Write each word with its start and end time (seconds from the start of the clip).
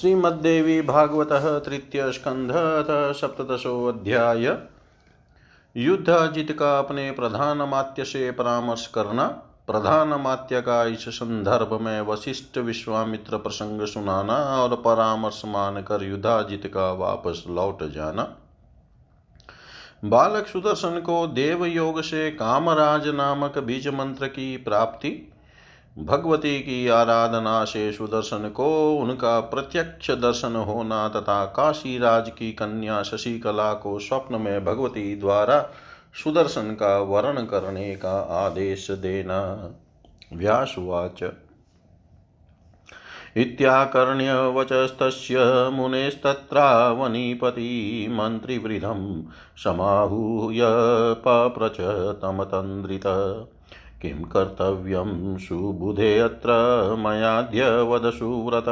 श्रीमद्देवी 0.00 0.82
भागवत 0.82 1.28
तृतीय 1.66 2.12
स्कंध 2.12 2.50
अथ 2.52 3.14
युद्ध 5.76 6.32
जित 6.32 6.56
का 6.58 6.78
अपने 6.78 7.10
प्रधान 7.10 7.58
मात्य 7.58 8.04
से 8.04 8.30
परामर्श 8.30 8.86
करना 8.86 9.26
प्रधान 9.66 10.08
मात्य 10.08 10.60
का 10.60 10.84
इस 10.84 11.08
संदर्भ 11.08 11.78
में 11.80 12.00
वशिष्ठ 12.00 12.58
विश्वामित्र 12.58 13.36
प्रसंग 13.36 13.86
सुनाना 13.86 14.34
और 14.34 14.76
परामर्श 14.76 15.42
मानकर 15.46 16.02
युद्धाजित 16.02 16.66
का 16.66 16.92
वापस 16.92 17.44
लौट 17.48 17.82
जाना। 17.82 18.36
बालक 20.04 20.46
सुदर्शन 20.46 21.00
को 21.00 21.26
देव 21.26 21.64
योग 21.64 22.02
से 22.02 22.30
कामराज 22.30 23.08
नामक 23.08 23.58
बीज 23.58 23.88
मंत्र 23.88 24.26
की 24.26 24.56
प्राप्ति 24.56 25.32
भगवती 25.98 26.60
की 26.60 26.88
आराधना 26.88 27.64
से 27.64 27.92
सुदर्शन 27.92 28.48
को 28.48 28.96
उनका 28.96 29.40
प्रत्यक्ष 29.40 30.10
दर्शन 30.10 30.56
होना 30.56 31.08
तथा 31.08 31.44
काशीराज 31.44 32.30
की 32.30 32.52
कन्या 32.52 33.02
शशिकला 33.02 33.74
को 33.74 33.98
स्वप्न 33.98 34.34
में 34.34 34.64
भगवती 34.64 35.16
द्वारा 35.16 35.68
सुदर्शन 36.24 36.74
का 36.74 36.98
वर्ण 36.98 37.44
करने 37.44 37.96
का 37.96 38.20
आदेश 38.20 38.90
देना। 38.90 39.70
व्यासुवाच। 40.32 41.30
इत्याकर्ण्य 43.36 44.32
वचस्तस्य 44.32 45.36
मुनेस्तत्रावनीपति 45.72 48.06
मन्त्रिवृधं 48.10 49.24
समाहूय 49.64 50.60
पप्रच 51.14 51.76
तमतन्द्रित 52.22 53.06
किं 54.02 54.22
कर्तव्यं 54.22 55.38
सुबुधे 55.38 56.18
अत्र 56.18 56.48
मयाद्य 56.98 57.82
वद 57.82 58.10
सुव्रत 58.10 58.64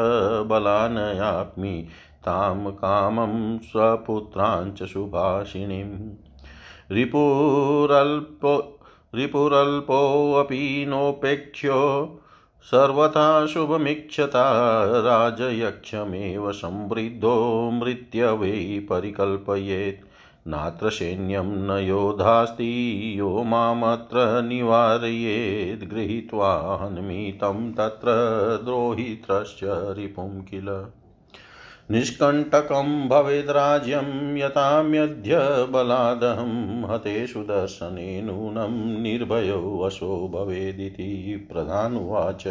बलानयाप्मि 0.47 1.87
तां 2.25 2.71
कामं 2.71 3.59
स्वपुत्राञ्च 3.59 4.83
सुभाषिणीं। 4.83 6.11
रिपुरल्पो, 6.91 8.81
रिपुरल्पोऽपि 9.15 10.87
नोपेक्ष्यो, 10.89 12.21
सर्वथा 12.63 13.47
शुभमीक्षता 13.47 14.45
राजयक्षमेव 15.01 16.53
समृद्धो 16.53 17.71
मृत्यवै 17.71 18.87
परिकल्पयेत्। 18.91 20.08
नात्र 20.47 20.91
सैन्यं 20.91 21.45
न 21.45 21.87
योधास्ति, 21.87 23.15
यो 23.19 23.43
मामत्र 23.43 24.43
निवारयेद् 24.43 25.91
गृहीत्वा 25.91 26.79
हन्मितं 26.83 27.73
तत्र 27.73 28.07
द्रोहित्रश्च 28.65 29.61
रिपुं 29.65 30.43
किल। 30.43 30.87
निष्कण्टकं 31.91 33.09
भवेद्राज्यं 33.09 34.37
यताम्यद्य 34.37 35.39
बलादहं, 35.71 36.83
हतेषु 36.95 37.41
दर्शने 37.41 38.23
नूनं 38.23 39.03
निर्भयो 39.03 39.81
वशो 39.85 40.29
भवेदिति 40.35 41.49
प्रधानुवाच। 41.53 42.45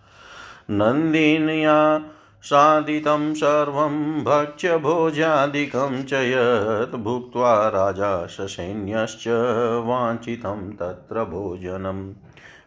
नन्दिन्या 0.72 1.98
सादितं 2.42 3.34
सर्वं 3.34 4.24
भक्ष्य 4.24 4.78
भोजादिकं 4.78 6.04
च 6.04 6.14
यत् 6.14 6.96
भुक्त्वा 6.96 7.68
राजा 7.68 8.26
ससैन्यश्च 8.26 9.24
वाञ्छितं 9.86 10.72
तत्र 10.72 11.24
भोजनं। 11.24 12.14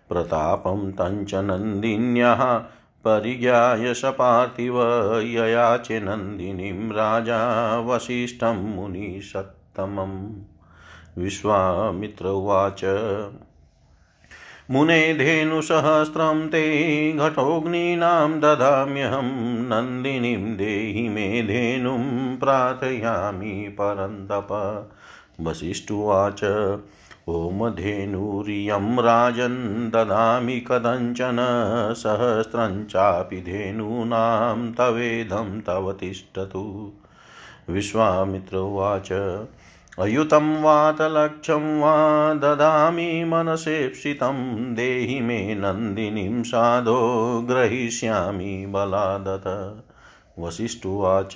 प्रतापं 0.09 0.93
तञ्च 0.93 1.35
नन्दिन्यः 1.35 2.59
परिज्ञाय 3.05 3.95
सपार्थिव 3.95 4.83
ययाचे 5.19 6.01
नन्दिनीं 6.01 6.91
राजा 6.91 7.41
वसिष्ठं 7.81 8.75
मुनिसत्तमम् 8.77 10.29
विश्वामित्र 11.19 12.27
उवाच। 12.27 12.85
मुने 14.71 15.15
धेनुसहस्रं 15.15 16.49
ते 16.49 17.13
घटोऽग्नीनां 17.13 18.41
ददाम्यहं, 18.41 19.27
नन्दिनीं 19.69 20.57
देहि 20.57 21.09
मे 21.09 21.43
धेनुं 21.43 22.37
प्रार्थयामि 22.37 23.69
परन्तप। 23.69 24.49
वसिष्ठुवाच, 25.41 26.45
ॐ 27.29 27.71
धेनुरियं 27.71 28.99
राजन्, 28.99 29.91
ददामि 29.91 30.61
कदञ्चन 30.61 31.37
सहस्रं 31.97 32.85
चापि 32.85 33.37
धेनूनां, 33.37 34.73
तवेदं 34.73 35.61
तव 35.61 35.93
तिष्ठतु। 35.93 36.93
विश्वामित्र 37.71 38.57
उवाच 38.57 39.09
अयुतं 40.01 40.63
वातलक्षं 40.63 41.81
वा 41.81 42.35
ददामि 42.35 43.25
मनसेप्सितं। 43.25 44.55
देहि 44.75 45.21
मे 45.21 45.55
नन्दिनीं 45.55 46.43
साधो 46.43 47.41
ग्रहीष्यामि 47.49 48.67
बलादत। 48.69 49.77
वसिष्ठुवाच 50.39 51.35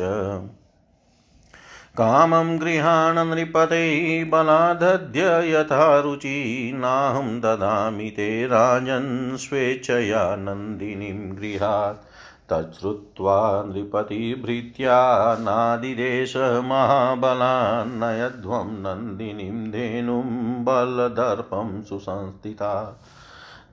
कामं 1.98 2.60
गृहाण 2.60 3.28
नृपते 3.28 4.24
बलादद्य 4.24 5.20
यथा 5.26 6.00
रुचि। 6.00 6.72
नाहं 6.74 7.40
ददामि 7.40 8.10
ते 8.10 8.46
राजन् 8.46 9.36
स्वेच्छया 9.36 10.36
नन्दिनीं 10.36 11.38
गृहात्। 11.38 12.11
तच्छ्रुत्वा 12.52 13.62
नृपतिभृत्या 13.62 15.36
नादिदेश 15.40 16.60
महाबलान्नयध्वं 16.64 18.64
नन्दिनीं 18.64 19.70
धेनुं 19.70 20.64
बलदर्पं 20.64 21.82
सुसंस्थिता। 21.82 23.00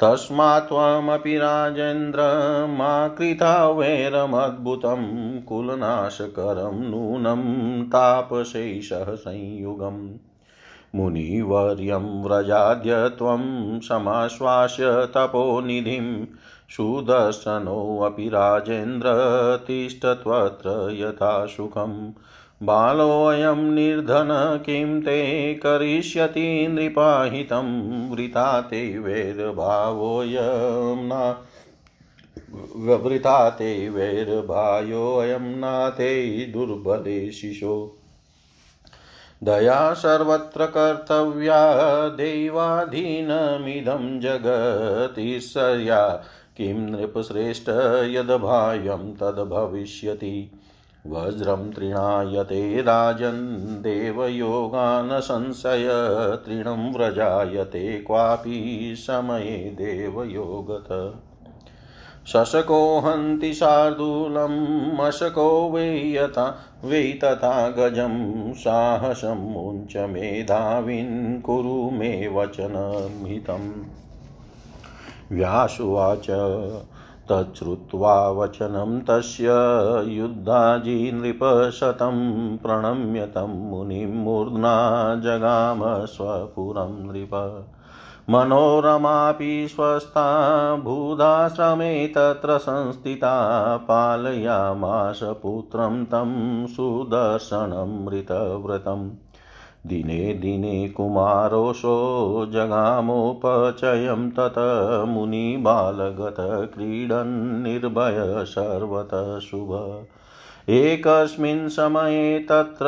तस्मात् 0.00 0.68
त्वमपि 0.68 1.38
राजेन्द्र, 1.38 2.18
मा 2.78 3.08
कृता 3.08 3.68
वैरमद्भुतं 3.68 5.40
कुलनाशकरं 5.40 6.90
नूनं 6.90 7.84
तापशैषः 7.84 9.14
संयुगम्। 9.14 10.08
मुनिवर्यं 10.94 12.24
व्रजाद्य 12.24 13.08
त्वं 13.08 13.80
समाश्वास्य 13.80 14.84
तपोनिधिं 14.84 16.26
सुदर्शनोऽपि 16.70 18.28
राजेन्द्र 18.28 19.06
तिष्ठत्वत्र 19.66 20.92
यथा 20.92 21.46
सुखम् 21.46 22.12
बालोऽयं 22.62 23.56
निर्धन 23.56 24.62
किं 24.66 25.00
ते 25.00 25.54
करिष्यति 25.54 26.66
नृपाहितं, 26.70 28.10
वृथा 28.10 28.60
ते 28.60 28.98
वैरभावोऽयं 28.98 30.96
न। 30.96 31.36
वृथा 32.76 33.50
ते 33.50 33.90
वैरभायोऽयं 33.90 35.38
नाते 35.38 36.46
दुर्बले 36.46 37.32
शिशो 37.32 37.98
दया 39.44 39.94
सर्वत्र 39.94 40.66
कर्तव्या, 40.66 42.08
दैवाधीनमिदं 42.08 44.20
जगतीश्वर्या 44.20 46.24
किं 46.56 46.74
नृपश्रेष्ठ 46.74 47.68
यद्भाव्यं 48.04 49.14
तद्भविष्यति 49.14 50.50
वज्रं 51.06 51.70
तृणायते 51.70 52.80
राजन् 52.80 53.82
देवयोगान् 53.82 55.20
संशय 55.20 55.88
तृणं 56.46 56.92
व्रजायते 56.92 57.98
क्वापि 57.98 58.94
समये 58.98 59.56
देवयोगत। 59.56 61.14
शशको 62.26 62.98
हन्ति 63.00 63.54
शार्दूलम् 63.54 64.98
अशको 64.98 65.70
वेयता 65.70 66.22
यथा 66.24 66.64
वै 66.84 67.18
तथा 67.24 67.68
गजं, 67.68 68.52
साहसं 68.52 69.52
मुञ्च 69.52 69.96
मेधाविन् 69.96 71.42
कुरु 71.42 71.90
मे 71.90 72.28
वचनमितं 72.28 73.82
व्यासुवाच। 75.34 76.26
तच्छ्रुत्वा 77.32 78.28
वचनं 78.28 79.00
तस्य 79.00 79.46
युद्धाजीनृपशतं 80.08 82.56
प्रणम्य 82.56 83.26
तं 83.26 83.70
मुनिं 83.70 84.06
मूर्ध्ना 84.06 85.14
जगाम 85.14 86.04
स्वपुरं 86.04 87.06
नृप। 87.06 87.64
मनोरमापि 88.30 89.68
स्वस्था 89.70 90.76
भूधाश्रमे 90.76 92.06
तत्र 92.06 92.58
संस्थिता 92.58 93.76
पालयामास 93.76 95.20
पुत्रं 95.22 96.04
तं 96.04 96.66
सुदर्शनमृतव्रतम् 96.66 99.10
दिने 99.86 100.34
दिने 100.34 100.88
कुमारोऽशो 100.88 102.50
जगामोपचयं 102.52 104.30
तत 104.30 104.54
मुनिबालगत 105.08 106.70
क्रीडन् 106.74 107.62
निर्भय 107.62 108.44
सर्वतः 108.44 109.38
शुभ। 109.38 110.06
एकस्मिन् 110.68 111.68
समये 111.68 112.38
तत्र 112.38 112.86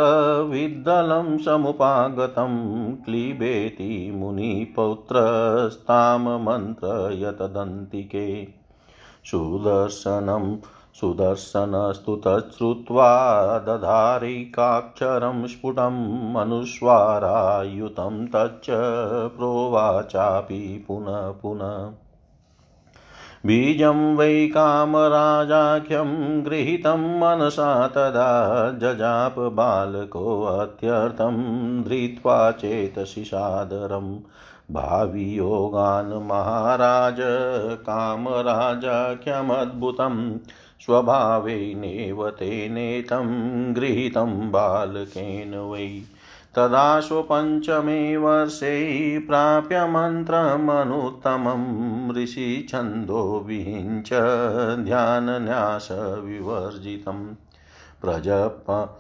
विद्दलं 0.51 1.39
समुपागतं 1.39 2.95
क्लीबेति 2.95 4.13
मुनिपौत्रस्तां 4.15 6.43
मन्त्रयतदन्तिके 6.43 8.49
सुदर्शनं 9.25 10.57
सुदर्शनस्तु 11.01 12.17
तच्छ्रुत्वा 12.17 13.59
दधारिकाक्षरं 13.59 15.47
स्फुटम् 15.47 16.37
अनुस्वारायुतं 16.37 18.27
तच्च 18.27 18.67
प्रोवाचापि 19.37 20.85
पुनः 20.89 21.31
पुनः। 21.31 21.93
बीजं 23.47 24.17
वै 24.17 24.47
कामराजाख्यं 24.47 26.47
गृहीतं 26.47 27.21
मनसा 27.21 27.89
तदा 27.89 28.71
जजाप 28.71 29.39
बालकोऽत्यर्थं 29.39 31.37
धृत्वा 31.83 32.51
चेतसि 32.51 33.25
सादरम् 33.25 34.19
भावियोगान् 34.71 36.27
महाराज 36.27 37.17
कामराजाख्यमद्भुतम् 37.81 40.39
स्वभावेनेव 40.81 42.31
तेनेतं 42.31 43.77
गृहीतं 43.77 44.51
बालकेन 44.51 45.55
वै। 45.55 46.01
तदा 46.57 47.01
स्वपञ्चमे 47.01 48.17
वर्षे 48.17 49.19
प्राप्य 49.19 49.87
मन्त्रमनुत्तमं 49.87 52.23
ऋषिछन्दो 52.23 53.45
विहिञ्च 53.47 54.11
ध्यानन्यासविवर्जितं। 54.85 57.35
प्रजप 58.01 58.93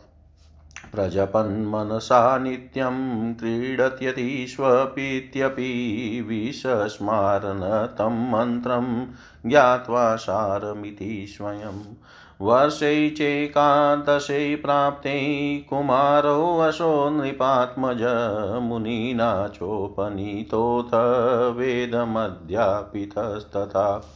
प्रजपन्मनसा 0.96 2.38
नित्यं 2.38 3.34
क्रीडत्यतीष्वपीत्यपि 3.34 6.24
विषस्मारन 6.28 7.94
तं 7.98 8.30
मन्त्रं 8.30 9.06
ज्ञात्वा 9.48 10.16
सारमिति 10.16 11.26
स्वयं। 11.28 11.94
वर्षे 12.40 13.10
चैकादशे 13.10 14.56
प्राप्ते 14.56 15.66
कुमारोऽशो 15.70 17.10
नृपात्मज 17.10 17.98
मुनिना 18.62 19.48
चोपनीतोऽथ 19.48 20.90
वेदमध्यापितस्तथा। 21.56 24.12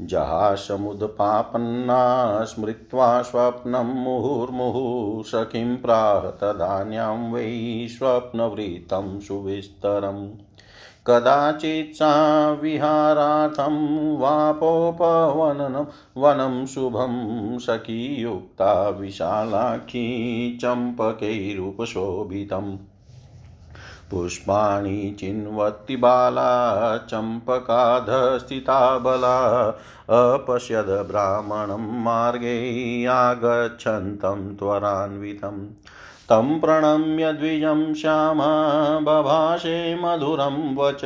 जहासमुदपापन्ना 0.00 2.44
स्मृत्वा 2.44 3.22
स्वप्नं 3.22 3.84
मुहुर्मुहुः 3.84 5.22
सखीं 5.22 5.76
प्राह 5.76 6.20
तदान्यां 6.20 7.32
वै 7.32 7.86
स्वप्नवृत्तं 7.90 9.20
सुविस्तरम्। 9.20 10.28
कदाचित् 11.06 11.96
सा 11.96 12.50
विहारार्थं 12.50 14.18
वापोपवनं 14.18 15.86
वनं 16.16 16.66
शुभं 16.66 17.58
सखीयुक्ता 17.58 18.88
विशालाक्षी 18.88 20.58
चम्पकैरुपशोभितम् 20.62 22.76
पुष्पाणि 24.10 25.16
चिन्वति 25.20 25.96
बाला, 25.96 26.98
चम्पकाधस्थिता 26.98 28.98
बला, 28.98 29.78
अपश्यद 30.10 30.84
ब्राह्मणं 30.84 32.02
मार्गे 32.02 33.06
आगच्छन्तं 33.06 34.56
त्वरान्वितम् 34.56 35.66
तं 36.22 36.60
प्रणम्य 36.60 37.32
द्विजं 37.32 37.94
श्यामा 37.94 38.98
बभाषे 38.98 39.94
मधुरं 39.94 40.76
वच 40.76 41.00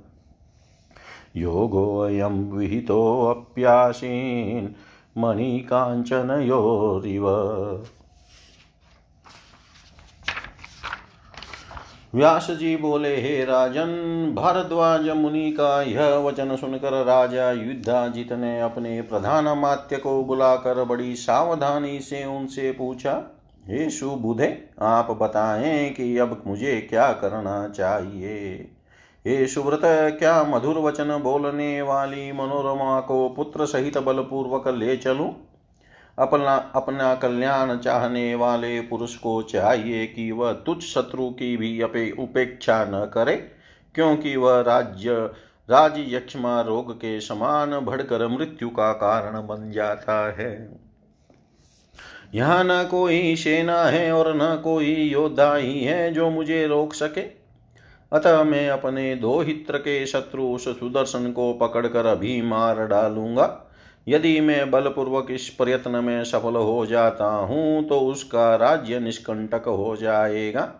योगोऽयं 1.35 2.51
विहितोऽप्यासीन् 2.51 4.67
व्यास 12.15 12.51
जी 12.51 12.77
बोले, 12.77 13.15
हे 13.15 13.45
राजन, 13.45 13.91
भारद्वाज 14.35 15.09
मुनि 15.09 15.51
का 15.51 15.81
यह 15.81 16.15
वचन 16.15 16.55
सुनकर 16.55 17.05
राजा 17.05 17.51
युद्धाजित 17.51 18.33
ने 18.33 18.61
अपने 18.61 19.01
प्रधान 19.01 19.57
मात्य 19.57 19.97
को 19.97 20.23
बुलाकर 20.23 20.83
बड़ी 20.83 21.15
सावधानी 21.15 21.99
से 21.99 22.25
उनसे 22.25 22.71
पूछा, 22.71 23.23
हे 23.67 23.89
सुबुधे, 23.89 24.69
आप 24.81 25.11
बताएँ 25.11 25.89
कि 25.89 26.17
अब 26.17 26.43
मुझे 26.47 26.87
क्या 26.89 27.11
करना 27.11 27.67
चाहिए? 27.67 28.69
हे 29.27 29.47
सुव्रत, 29.47 29.81
क्या 30.19 30.43
मधुर 30.43 30.77
वचन 30.77 31.19
बोलने 31.23 31.81
वाली 31.81 32.31
मनोरमा 32.31 32.99
को 32.99 33.29
पुत्र 33.29 33.65
सहित 33.65 33.97
बलपूर्वक 33.97 34.67
ले 34.67 34.97
चलूँ? 34.97 35.50
अपना 36.19 36.55
अपना 36.75 37.15
कल्याण 37.15 37.77
चाहने 37.77 38.35
वाले 38.35 38.81
पुरुष 38.81 39.15
को 39.15 39.41
चाहिए 39.41 40.05
कि 40.07 40.31
वह 40.31 40.53
तुच्छ 40.53 40.83
शत्रु 40.83 41.29
की 41.29 41.57
भी 41.57 41.81
अपे, 41.81 42.11
उपेक्षा 42.11 42.85
न 42.85 43.11
करे, 43.13 43.35
क्योंकि 43.95 44.35
वह 44.35 44.61
राज्य, 44.61 45.29
राज 45.69 45.93
यक्षमा 45.97 46.61
रोग 46.61 46.93
के 46.93 47.21
समान 47.21 47.79
भड़कर 47.79 48.27
मृत्यु 48.27 48.69
का 48.69 48.91
कारण 48.93 49.47
बन 49.47 49.71
जाता 49.71 50.31
है। 50.31 50.81
यहाँ 52.35 52.63
न 52.63 52.87
कोई 52.91 53.35
सेना 53.35 53.83
है 53.83 54.11
और 54.11 54.35
न 54.35 54.61
कोई 54.63 54.93
योद्धा 54.93 55.55
ही 55.55 55.83
है 55.83 56.13
जो 56.13 56.29
मुझे 56.29 56.67
रोक 56.67 56.93
सके। 56.93 57.21
अतः 58.11 58.43
मैं 58.43 58.69
अपने 58.69 59.15
दो 59.15 59.41
हित्र 59.41 59.77
के 59.77 60.05
शत्रु 60.05 60.43
उस 60.43 60.65
सुदर्शन 60.79 61.31
को 61.31 61.53
पकड़कर 61.53 62.05
अभी 62.05 62.41
मार 62.41 62.87
डालूँगा। 62.87 63.67
यदि 64.07 64.39
मैं 64.41 64.71
बलपूर्वक 64.71 65.27
इस 65.31 65.49
प्रयत्न 65.49 66.03
में 66.03 66.23
सफल 66.23 66.55
हो 66.55 66.85
जाता 66.85 67.25
हूँ 67.25 67.87
तो 67.87 67.99
उसका 67.99 68.55
राज्य 68.55 68.99
निष्कंटक 68.99 69.63
हो 69.67 69.95
जाएगा। 69.95 70.73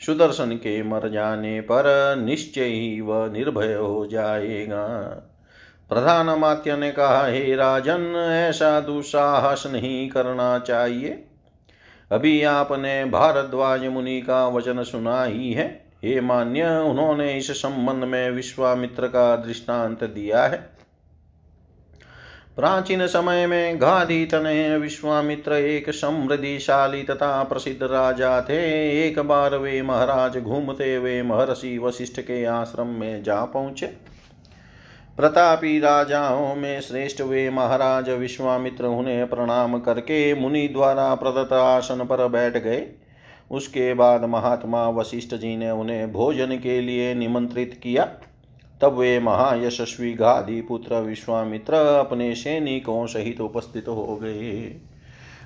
सुदर्शन 0.00 0.52
के 0.52 0.82
मर 0.82 1.08
जाने 1.08 1.60
पर 1.60 2.16
निश्चय 2.18 2.64
ही 2.64 3.00
वह 3.00 3.30
निर्भय 3.30 3.74
हो 3.74 4.06
जाएगा। 4.06 4.86
प्रधान 5.88 6.26
मात्य 6.26 6.76
ने 6.76 6.90
कहा, 6.90 7.26
हे 7.26 7.54
राजन, 7.54 8.14
ऐसा 8.48 8.80
दुस्साहस 8.80 9.66
नहीं 9.66 10.08
करना 10.08 10.58
चाहिए। 10.58 11.24
अभी 12.12 12.42
आपने 12.42 13.04
भारद्वाज 13.04 13.84
मुनि 13.86 14.20
का 14.20 14.48
वचन 14.48 14.82
सुना 14.82 15.24
ही 15.24 15.52
है। 15.52 15.84
हे 16.04 16.20
मान्य, 16.20 16.64
उन्होंने 16.66 17.36
इस 17.38 17.50
संबंध 17.50 18.04
में 18.04 18.30
विश्वामित्र 18.30 19.06
का 19.06 19.36
दृष्टांत 19.36 20.04
दिया 20.04 20.42
है। 20.42 20.73
प्राचीन 22.56 23.06
समय 23.06 23.46
में 23.46 23.80
गाधी 23.80 24.24
तनय 24.26 24.76
विश्वामित्र 24.78 25.52
एक 25.52 25.90
समृद्धिशाली 25.90 27.02
तथा 27.02 27.42
प्रसिद्ध 27.42 27.82
राजा 27.82 28.40
थे। 28.40 28.58
एक 29.06 29.18
बार 29.18 29.56
वे 29.56 29.80
महाराज 29.82 30.36
घूमते 30.38 30.94
हुए 30.94 31.22
महर्षि 31.22 31.76
वशिष्ठ 31.78 32.20
के 32.20 32.44
आश्रम 32.44 32.86
में 32.86 33.22
जा 33.22 33.44
पहुँचे। 33.44 33.86
प्रतापी 35.16 35.78
राजाओं 35.78 36.54
में 36.54 36.80
श्रेष्ठ 36.80 37.20
वे 37.20 37.48
महाराज 37.50 38.10
विश्वामित्र 38.10 38.84
उन्हें 38.84 39.26
प्रणाम 39.26 39.78
करके 39.78 40.34
मुनि 40.34 40.66
द्वारा 40.68 41.14
प्रदत्त 41.14 41.52
आसन 41.52 42.04
पर 42.04 42.26
बैठ 42.28 42.56
गए। 42.56 42.86
उसके 43.50 43.92
बाद 43.94 44.24
महात्मा 44.24 44.88
वशिष्ठ 44.90 45.34
जी 45.34 45.56
ने 45.56 45.70
उन्हें 45.70 46.12
भोजन 46.12 46.56
के 46.56 46.80
लिए 46.80 47.14
निमंत्रित 47.14 47.80
किया। 47.82 48.08
तब 48.80 48.92
वे 48.92 49.18
महायशस्वी 49.20 50.12
गाधी 50.14 50.60
पुत्र 50.60 51.00
विश्वामित्र 51.00 51.74
अपने 51.74 52.34
सैनिकों 52.34 53.06
सहित 53.06 53.40
उपस्थित 53.40 53.88
हो 53.88 54.18
गए। 54.22 54.76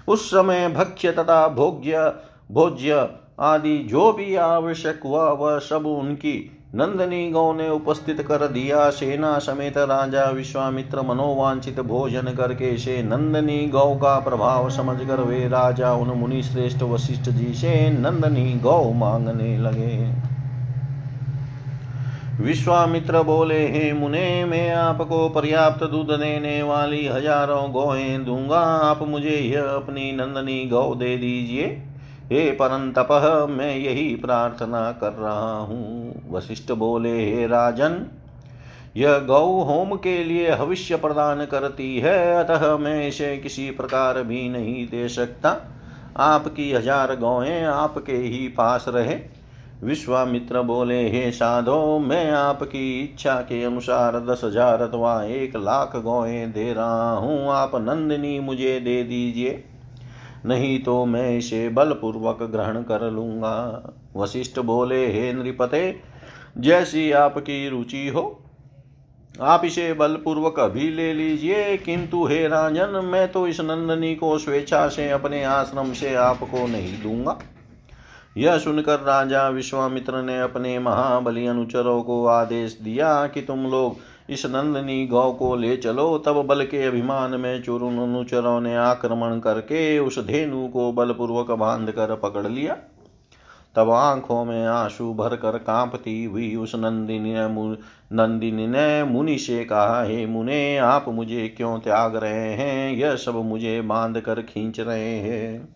उस 0.09 0.29
समय 0.31 0.69
भक्ष्य 0.69 1.13
तथा 1.13 1.49
भोग्य, 1.49 2.13
भोज्य 2.53 3.09
आदि 3.41 3.79
जो 3.79 4.13
भी 4.13 4.35
आवश्यक 4.35 5.01
हुआ, 5.05 5.31
वह 5.33 5.59
सब 5.59 5.87
उनकी 5.87 6.51
नंदनी 6.75 7.31
गौ 7.31 7.53
ने 7.53 7.69
उपस्थित 7.69 8.21
कर 8.23 8.47
दिया। 8.49 8.91
सेना 8.91 9.39
समेत 9.39 9.77
राजा 9.79 10.25
विश्वामित्र 10.25 11.03
मनोवांचित 11.03 11.81
भोजन 11.81 12.35
करके 12.35 12.77
से 12.79 13.03
नंदनी 13.03 13.67
गौ 13.67 13.95
का 13.95 14.19
प्रभाव 14.21 14.71
समझकर 14.71 15.21
वे 15.21 15.49
राजा 15.49 15.93
उन 15.93 16.09
मुनि 16.09 16.43
श्रेष्ठ 16.43 16.83
वशिष्ठ 16.83 17.31
जी 17.31 17.55
से 17.55 17.91
नंदनी 17.91 18.53
गौ 18.55 18.93
मांगने 18.93 19.59
लगे। 19.59 20.38
विश्वामित्र 22.41 23.23
बोले, 23.23 23.69
हे 23.69 23.93
मुने, 23.93 24.45
मैं 24.45 24.71
आपको 24.71 25.29
पर्याप्त 25.29 25.85
दूध 25.85 26.11
देने 26.11 26.63
वाली 26.63 27.07
हज़ारों 27.07 27.73
गौएँ 27.73 28.19
दूँगा। 28.19 28.59
आप 28.59 29.03
मुझे 29.03 29.37
यह 29.37 29.63
अपनी 29.63 30.13
नंदनी 30.13 30.67
गौ 30.67 30.95
दे 30.95 31.17
दीजिए। 31.17 31.67
हे 32.33 32.51
परम 32.51 32.93
परंतप, 32.93 33.47
मैं 33.51 33.77
यही 33.77 34.15
प्रार्थना 34.15 34.93
कर 34.93 35.13
रहा 35.13 35.59
हूँ। 35.59 36.15
वशिष्ठ 36.31 36.73
बोले, 36.73 37.31
हे 37.31 37.47
राजन, 37.47 38.07
यह 38.97 39.19
गौ 39.19 39.63
होम 39.63 39.97
के 39.97 40.25
लिए 40.25 40.57
भविष्य 40.57 40.97
प्रदान 40.97 41.45
करती 41.45 41.99
है, 41.99 42.45
अतः 42.45 42.77
मैं 42.77 43.09
इसे 43.09 43.37
किसी 43.37 43.71
प्रकार 43.71 44.23
भी 44.23 44.49
नहीं 44.49 44.87
दे 44.87 45.09
सकता। 45.09 45.57
आपकी 46.17 46.73
हज़ार 46.73 47.17
गौएँ 47.17 47.65
आपके 47.65 48.17
ही 48.17 48.49
पास 48.49 48.85
रहे। 48.89 49.38
विश्वामित्र 49.83 50.61
बोले, 50.63 50.99
हे 51.11 51.31
साधो, 51.31 51.99
मैं 51.99 52.31
आपकी 52.31 53.01
इच्छा 53.01 53.35
के 53.43 53.63
अनुसार 53.65 54.19
दस 54.23 54.41
हज़ार 54.45 54.81
अथवा 54.83 55.23
एक 55.25 55.57
लाख 55.57 55.97
गौएँ 55.97 56.47
दे 56.47 56.73
रहा 56.73 57.13
हूँ। 57.13 57.51
आप 57.51 57.75
नंदिनी 57.79 58.39
मुझे 58.41 58.79
दे 58.81 59.03
दीजिए, 59.03 59.63
नहीं 60.47 60.79
तो 60.83 61.05
मैं 61.05 61.37
इसे 61.39 61.69
बलपूर्वक 61.69 62.43
ग्रहण 62.43 62.83
कर 62.83 63.11
लूँगा। 63.11 63.95
वशिष्ठ 64.17 64.59
बोले, 64.61 65.07
हे 65.07 65.33
नृपते, 65.33 66.01
जैसी 66.59 67.11
आपकी 67.13 67.69
रुचि 67.69 68.07
हो, 68.09 68.41
आप 69.35 69.65
इसे 69.65 69.93
बलपूर्वक 69.93 70.59
अभी 70.61 70.89
ले 70.91 71.13
लीजिए। 71.15 71.77
किंतु 71.77 72.25
हे 72.27 72.47
राजन, 72.49 73.01
मैं 73.05 73.27
तो 73.33 73.47
इस 73.47 73.61
नंदनी 73.61 74.15
को 74.15 74.37
स्वेच्छा 74.39 74.87
से 74.89 75.09
अपने 75.11 75.45
आश्रम 75.45 75.93
से 75.93 76.15
आपको 76.17 76.67
नहीं 76.67 76.93
दूँगा। 77.03 77.39
यह 78.39 78.59
सुनकर 78.59 79.01
राजा 79.01 79.49
विश्वामित्र 79.49 80.23
ने 80.23 80.41
अपने 80.41 80.79
महाबली 80.79 81.47
अनुचरों 81.47 82.03
को 82.03 82.27
आदेश 82.27 82.79
दिया 82.83 83.27
कि 83.27 83.41
तुम 83.41 83.67
लोग 83.67 83.97
इस 84.31 84.47
नंदनी 84.47 85.07
गौ 85.07 85.33
को 85.33 85.57
ले 85.57 85.77
चलो। 85.77 86.19
तब 86.19 86.47
बल 86.47 86.65
के 86.65 86.83
अभिमान 86.83 87.41
में 87.41 87.63
चुरुन 87.63 87.99
अनुचरों 87.99 88.61
ने 88.61 88.77
आक्रमण 88.77 89.39
करके 89.39 89.99
उस 89.99 90.19
धेनु 90.27 90.69
को 90.69 90.93
बलपूर्वक 90.93 91.51
बाँध 91.51 91.91
कर 91.91 92.15
पकड़ 92.17 92.47
लिया। 92.47 92.77
तब 93.77 93.91
आँखों 93.91 94.45
में 94.45 94.67
आँसू 94.67 95.15
भर 95.15 95.37
कर 95.37 95.59
कांपती 95.59 96.25
हुई 96.25 96.55
उस 96.57 96.75
नंदिनी 96.75 97.35
ने 97.35 97.49
नंदिनी 98.13 98.67
ने 98.67 99.05
मुनि 99.05 99.39
से 99.39 99.65
कहा, 99.65 100.03
हे 100.03 100.27
मुने, 100.27 100.79
आप 100.79 101.05
मुझे 101.09 101.49
क्यों 101.49 101.79
त्याग 101.79 102.17
रहे 102.17 102.53
हैं? 102.53 102.93
यह 102.93 103.17
सब 103.17 103.35
मुझे 103.35 103.81
बाँध 103.81 104.21
कर 104.21 104.43
खींच 104.43 104.81
रहे 104.81 105.19
हैं। 105.19 105.69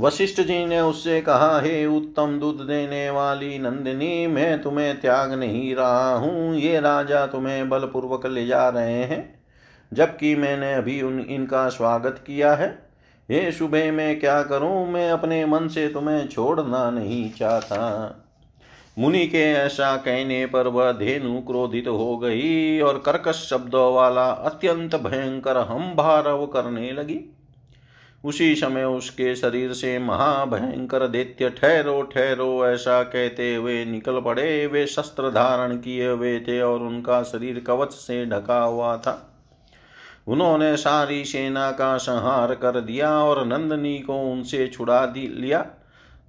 वशिष्ठ 0.00 0.40
जी 0.40 0.66
ने 0.66 0.80
उससे 0.80 1.20
कहा, 1.20 1.60
हे 1.60 1.86
उत्तम 1.86 2.38
दूध 2.38 2.56
देने 2.56 3.10
वाली 3.10 3.58
नंदिनी, 3.58 4.26
मैं 4.26 4.62
तुम्हें 4.62 5.00
त्याग 5.00 5.32
नहीं 5.32 5.74
रहा 5.74 6.14
हूँ। 6.14 6.56
ये 6.56 6.80
राजा 6.80 7.26
तुम्हें 7.26 7.68
बलपूर्वक 7.68 8.26
ले 8.26 8.46
जा 8.46 8.68
रहे 8.68 9.02
हैं, 9.04 9.40
जबकि 9.92 10.34
मैंने 10.34 10.74
अभी 10.74 11.02
उन, 11.02 11.20
इनका 11.20 11.68
स्वागत 11.68 12.24
किया 12.26 12.54
है। 12.54 12.86
हे 13.30 13.52
सुबह 13.52 13.92
मैं 13.92 14.20
क्या 14.20 14.42
करूँ? 14.42 14.86
मैं 14.88 15.10
अपने 15.10 15.46
मन 15.46 15.68
से 15.68 15.88
तुम्हें 15.88 16.28
छोड़ना 16.28 16.90
नहीं 16.90 17.30
चाहता। 17.30 18.22
मुनि 18.98 19.26
के 19.26 19.52
ऐसा 19.52 19.96
कहने 19.96 20.46
पर 20.46 20.66
वह 20.66 20.92
धेनु 20.92 21.40
क्रोधित 21.40 21.88
हो 21.88 22.18
गई 22.18 22.80
और 22.80 22.98
कर्कश 22.98 23.48
शब्दों 23.50 23.94
वाला 23.94 24.26
अत्यंत 24.26 24.96
भयंकर 24.96 25.56
हम 25.56 25.94
भारव 25.94 26.46
करने 26.46 26.92
लगी। 26.92 27.35
उसी 28.24 28.54
समय 28.54 28.84
उसके 28.84 29.34
शरीर 29.36 29.72
से 29.72 29.98
महाभयंकर 29.98 31.06
दैत्य 31.08 31.50
ठहरो 31.50 32.02
ठहरो, 32.02 32.66
ऐसा 32.66 33.02
कहते 33.02 33.54
हुए 33.54 33.84
निकल 33.84 34.20
पड़े। 34.20 34.66
वे 34.66 34.86
शस्त्र 34.86 35.30
धारण 35.30 35.76
किए 35.76 36.08
हुए 36.08 36.38
थे 36.40 36.60
और 36.60 36.80
उनका 36.80 37.22
शरीर 37.22 37.64
कवच 37.66 37.92
से 37.92 38.24
ढका 38.26 38.58
हुआ 38.58 38.96
था। 38.96 39.32
उन्होंने 40.28 40.76
सारी 40.76 41.24
सेना 41.24 41.70
का 41.70 41.96
संहार 41.96 42.54
कर 42.54 42.80
दिया 42.80 43.10
और 43.18 43.46
नंदनी 43.46 43.98
को 43.98 44.14
उनसे 44.32 44.66
छुड़ा 44.66 45.06
दी, 45.06 45.26
लिया। 45.28 45.66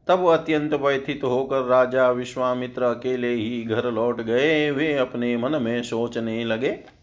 तब 0.07 0.27
अत्यंत 0.27 0.73
व्यथित 0.73 1.23
होकर 1.23 1.61
राजा 1.61 2.09
विश्वामित्र 2.11 2.83
अकेले 2.83 3.33
ही 3.33 3.63
घर 3.63 3.91
लौट 3.91 4.21
गए। 4.21 4.71
वे 4.71 4.93
अपने 4.97 5.37
मन 5.37 5.61
में 5.61 5.81
सोचने 5.83 6.43
लगे 6.45 6.96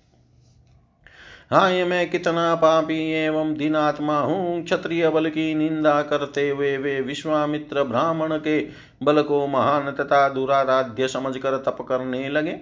हाँ 1.51 1.71
ये 1.73 1.85
मैं 1.85 2.09
कितना 2.11 2.55
पापी 2.55 2.99
एवं 3.15 3.53
दिनात्मा 3.55 4.19
हूँ। 4.21 4.63
क्षत्रिय 4.65 5.09
बल 5.09 5.29
की 5.29 5.55
निंदा 5.55 6.01
करते 6.03 6.49
हुए 6.51 6.77
वे 6.77 7.01
विश्वामित्र 7.01 7.83
ब्राह्मण 7.83 8.37
के 8.39 8.59
बल 9.03 9.23
को 9.23 9.47
महान 9.47 9.91
तथा 9.91 10.29
दुराराध्य 10.29 11.09
समझकर 11.09 11.57
तप 11.59 11.85
करने 11.89 12.29
लगे। 12.29 12.57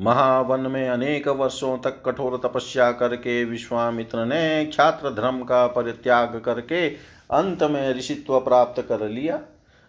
महावन 0.00 0.60
में 0.60 0.88
अनेक 0.88 1.28
वर्षों 1.28 1.76
तक 1.78 2.02
कठोर 2.06 2.36
तपस्या 2.44 2.90
करके 2.92 3.44
विश्वामित्र 3.44 4.24
ने 4.24 4.70
छात्र 4.72 5.10
धर्म 5.14 5.42
का 5.42 5.66
परित्याग 5.66 6.40
करके 6.44 6.88
अंत 7.32 7.62
में 7.62 7.94
ऋषित्व 7.94 8.38
प्राप्त 8.40 8.82
कर 8.82 9.08
लिया। 9.08 9.40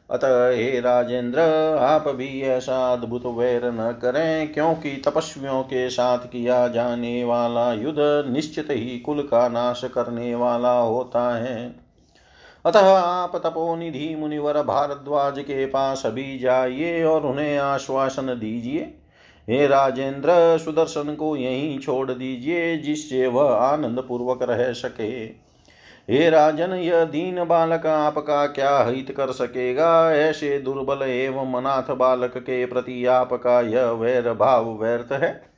अतः 0.10 0.50
हे 0.50 0.80
राजेंद्र, 0.80 1.40
आप 1.80 2.08
भी 2.08 2.42
ऐसा 2.42 2.94
अद्भुत 2.94 3.26
वैर 3.26 3.66
न 3.66 3.92
करें, 4.02 4.54
क्योंकि 4.54 5.02
तपस्वियों 5.06 5.64
के 5.64 5.90
साथ 5.90 6.18
किया 6.18 6.68
जाने 6.68 7.24
वाला 7.24 7.74
युद्ध 7.74 8.32
निश्चित 8.34 8.68
ही 8.72 9.00
कुल 9.00 9.22
का 9.22 9.48
नाश 9.48 9.82
करने 9.86 10.36
वाला 10.36 10.78
होता 10.80 11.36
है। 11.38 11.76
अतः 12.66 12.88
आप 12.90 13.36
तपोनिधि 13.36 14.16
मुनिवर 14.16 14.62
भारद्वाज 14.62 15.40
के 15.40 15.66
पास 15.66 16.06
अभी 16.06 16.40
जाइए 16.40 17.04
और 17.04 17.26
उन्हें 17.26 17.58
आश्वासन 17.58 18.28
दीजिए। 18.28 18.82
हे 19.50 19.68
राजेंद्र, 19.68 20.58
सुदर्शन 20.58 21.16
को 21.16 21.36
यहीं 21.36 21.80
छोड़ 21.80 22.12
दीजिए, 22.12 22.78
जिससे 22.78 23.28
वह 23.28 23.52
आनंद 23.52 24.04
पूर्वक 24.08 24.44
रह 24.44 24.72
सके। 24.74 25.45
हे 26.10 26.30
राजन, 26.30 26.74
यह 26.74 27.06
दीन 27.06 27.46
बालक 27.46 27.86
आपका 27.86 28.46
क्या 28.48 28.84
हित 28.84 29.12
कर 29.12 29.32
सकेगा? 29.32 30.16
ऐसे 30.16 30.60
दुर्बल 30.60 31.02
एवं 31.02 31.54
अनाथ 31.54 31.96
बालक 31.96 32.38
के 32.38 32.66
प्रति 32.66 33.06
आपका 33.06 33.62
यह 33.62 33.86
वैर 33.86 34.34
भाव 34.34 34.82
व्यर्थ 34.82 35.12
है। 35.12 35.56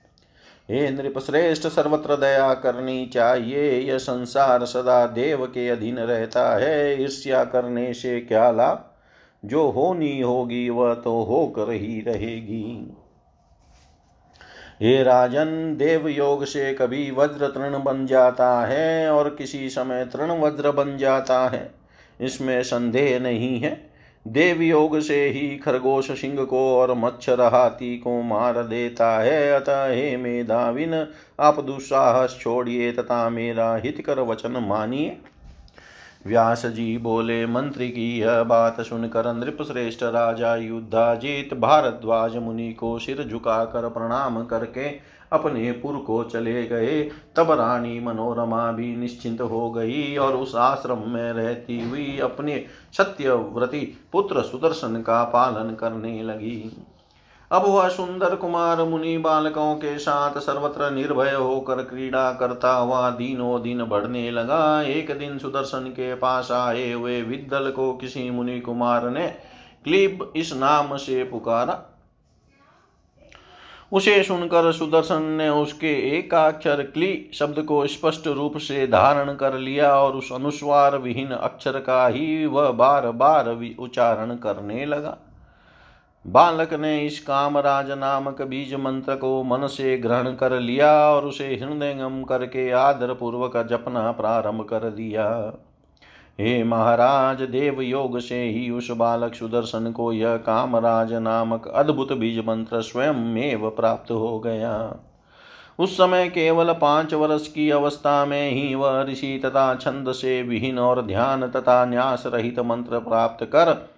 हे 0.71 0.89
नृप 0.89 1.19
श्रेष्ठ, 1.19 1.67
सर्वत्र 1.67 2.15
दया 2.15 2.53
करनी 2.53 3.05
चाहिए। 3.05 3.79
यह 3.79 3.97
संसार 3.97 4.65
सदा 4.65 5.05
देव 5.05 5.45
के 5.45 5.69
अधीन 5.69 5.97
रहता 5.97 6.55
है। 6.55 7.03
ईर्ष्या 7.03 7.43
करने 7.43 7.93
से 7.93 8.19
क्या 8.19 8.51
लाभ? 8.51 8.91
जो 9.45 9.69
होनी 9.69 10.21
होगी, 10.21 10.69
वह 10.69 10.93
तो 10.93 11.21
होकर 11.23 11.71
ही 11.71 12.01
रहेगी। 12.01 12.97
हे 14.81 15.03
राजन 15.03 15.75
देव 15.77 16.07
योग 16.07 16.45
से 16.45 16.73
कभी 16.73 17.11
वज्र 17.11 17.47
तृण 17.47 17.83
बन 17.83 18.05
जाता 18.05 18.65
है 18.65 19.11
और 19.11 19.29
किसी 19.29 19.69
समय 19.69 20.05
तृण 20.05 20.31
वज्र 20.31 20.71
बन 20.71 20.97
जाता 20.97 21.47
है। 21.47 21.71
इसमें 22.21 22.63
संदेह 22.63 23.19
नहीं 23.19 23.59
है। 23.59 23.89
देव 24.27 24.61
योग 24.61 24.99
से 24.99 25.29
ही 25.29 25.57
खरगोश 25.57 26.11
सिंह 26.11 26.43
को 26.45 26.75
और 26.75 26.93
मच्छर 26.93 27.41
हाथी 27.41 27.97
को 27.97 28.21
मार 28.21 28.63
देता 28.63 29.19
है। 29.19 29.51
अतः 29.51 29.87
हे 29.87 30.17
मेधाविन, 30.17 31.07
आप 31.39 31.59
दुस्साहस 31.59 32.37
छोड़िए 32.41 32.91
तथा 32.91 33.29
मेरा 33.29 33.75
हितकर 33.75 34.19
वचन 34.19 34.51
मानिए। 34.51 35.17
व्यास 36.25 36.65
जी 36.65 36.97
बोले, 36.97 37.45
मंत्री 37.45 37.89
की 37.89 38.19
यह 38.19 38.43
बात 38.43 38.81
सुनकर 38.81 39.33
नृप 39.33 39.57
श्रेष्ठ 39.61 40.03
राजा 40.03 40.55
युद्धाजीत 40.55 41.53
भारद्वाज 41.53 42.37
मुनि 42.37 42.73
को 42.73 42.99
सिर 42.99 43.23
झुकाकर 43.23 43.89
प्रणाम 43.89 44.43
करके 44.45 45.17
अपने 45.31 45.71
पुर 45.71 45.95
को 45.97 46.23
चले 46.23 46.63
गए। 46.63 47.01
तब 47.35 47.51
रानी 47.51 47.99
मनोरमा 47.99 48.71
भी 48.71 48.95
निश्चिंत 48.95 49.41
हो 49.41 49.71
गई 49.71 50.15
और 50.17 50.35
उस 50.35 50.55
आश्रम 50.55 51.09
में 51.09 51.31
रहती 51.33 51.79
हुई 51.89 52.17
अपने 52.17 52.65
सत्यव्रती 52.97 53.85
पुत्र 54.11 54.41
सुदर्शन 54.41 55.01
का 55.01 55.23
पालन 55.23 55.75
करने 55.75 56.21
लगी। 56.23 56.77
अब 57.51 57.65
वह 57.65 57.87
सुंदर 57.89 58.35
कुमार 58.35 58.83
मुनि 58.83 59.17
बालकों 59.17 59.75
के 59.75 59.97
साथ 59.97 60.39
सर्वत्र 60.39 60.89
निर्भय 60.91 61.31
होकर 61.31 61.81
क्रीड़ा 61.83 62.31
करता 62.31 62.71
हुआ 62.71 63.09
दिनों 63.09 63.61
दिन 63.61 63.83
बढ़ने 63.83 64.31
लगा। 64.31 64.81
एक 64.81 65.11
दिन 65.19 65.37
सुदर्शन 65.37 65.89
के 65.89 66.13
पास 66.15 66.51
आए 66.51 66.91
हुए 66.91 67.21
विद्दल 67.21 67.69
को 67.71 67.91
किसी 67.93 68.29
मुनि 68.29 68.59
कुमार 68.59 69.09
ने 69.09 69.27
क्लीब 69.83 70.33
इस 70.35 70.53
नाम 70.53 70.95
से 70.97 71.23
पुकारा। 71.23 71.79
उसे 73.91 74.23
सुनकर 74.23 74.71
सुदर्शन 74.71 75.23
ने 75.31 75.47
उसके 75.49 75.93
एकाक्षर 76.17 76.81
क्ली 76.83 77.29
शब्द 77.33 77.61
को 77.61 77.85
स्पष्ट 77.87 78.27
रूप 78.27 78.57
से 78.57 78.87
धारण 78.87 79.33
कर 79.35 79.53
लिया 79.53 79.93
और 79.95 80.13
उस 80.13 80.31
अनुस्वार 80.31 80.97
विहीन 80.97 81.29
अक्षर 81.29 81.79
का 81.79 82.05
ही 82.07 82.45
वह 82.45 82.69
बार 82.71 83.09
बार 83.11 83.49
उच्चारण 83.79 84.35
करने 84.35 84.85
लगा। 84.85 85.17
बालक 86.27 86.73
ने 86.73 87.05
इस 87.05 87.19
कामराज 87.19 87.91
नामक 87.91 88.41
बीज 88.41 88.73
मंत्र 88.73 89.15
को 89.15 89.43
मन 89.43 89.67
से 89.67 89.97
ग्रहण 89.97 90.33
कर 90.35 90.59
लिया 90.59 90.91
और 91.11 91.25
उसे 91.25 91.47
हृदयंगम 91.47 92.23
करके 92.23 92.69
आदर 92.71 93.13
पूर्वक 93.13 93.57
जपना 93.69 94.11
प्रारंभ 94.11 94.63
कर 94.63 94.89
दिया। 94.89 95.27
हे 96.39 96.63
महाराज 96.63 97.41
देव 97.41 97.81
योग 97.81 98.19
से 98.19 98.43
ही 98.43 98.69
उस 98.69 98.91
बालक 98.91 99.33
सुदर्शन 99.33 99.91
को 99.91 100.11
यह 100.13 100.35
कामराज 100.37 101.13
नामक 101.13 101.67
अद्भुत 101.67 102.13
बीज 102.13 102.39
मंत्र 102.47 102.81
स्वयं 102.81 103.13
में 103.13 103.69
प्राप्त 103.69 104.11
हो 104.11 104.39
गया। 104.39 104.95
उस 105.79 105.97
समय 105.97 106.29
केवल 106.29 106.73
पाँच 106.73 107.13
वर्ष 107.13 107.47
की 107.47 107.69
अवस्था 107.69 108.25
में 108.25 108.51
ही 108.51 108.73
वह 108.75 109.01
ऋषि 109.03 109.41
तथा 109.45 109.73
छंद 109.75 110.11
से 110.11 110.41
विहीन 110.43 110.79
और 110.79 111.01
ध्यान 111.01 111.47
तथा 111.47 111.85
न्यास 111.85 112.23
रहित 112.27 112.59
मंत्र 112.59 112.99
प्राप्त 112.99 113.45
कर 113.45 113.96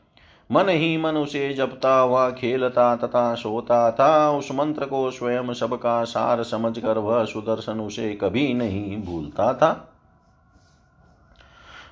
मन 0.51 0.69
ही 0.69 0.97
मन 0.97 1.17
उसे 1.17 1.53
जपता 1.53 1.99
हुआ 1.99 2.29
खेलता 2.29 2.95
तथा 2.95 3.35
सोता 3.35 3.91
था। 3.91 4.31
उस 4.31 4.51
मंत्र 4.51 4.85
को 4.85 5.11
स्वयं 5.11 5.53
सबका 5.53 6.03
सार 6.03 6.43
समझकर 6.43 6.97
वह 6.97 7.25
सुदर्शन 7.25 7.79
उसे 7.79 8.13
कभी 8.15 8.53
नहीं 8.53 8.97
भूलता 8.97 9.53
था। 9.53 9.85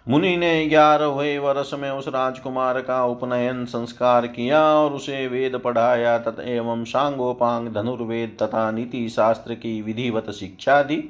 मुनि 0.10 0.38
ने 0.38 0.68
ग्यारहवें 0.68 1.40
वर्ष 1.40 1.74
में 1.74 1.90
उस 1.92 2.08
राजकुमार 2.08 2.82
का 2.82 3.06
उपनयन 3.06 3.66
संस्कार 3.66 4.28
किया 4.28 4.64
और 4.64 4.94
उसे 4.94 5.28
वेद 5.28 5.56
पढ़ाया 5.56 6.18
तथा 6.20 6.44
एवं 6.44 6.84
सांगोपांग, 6.84 7.70
धनुर्वेद 7.70 8.38
तथा 8.42 8.72
नीति 8.72 9.10
शास्त्र 9.10 9.54
की 9.54 9.82
विधिवत 9.82 10.30
शिक्षा 10.30 10.82
दी। 10.84 11.10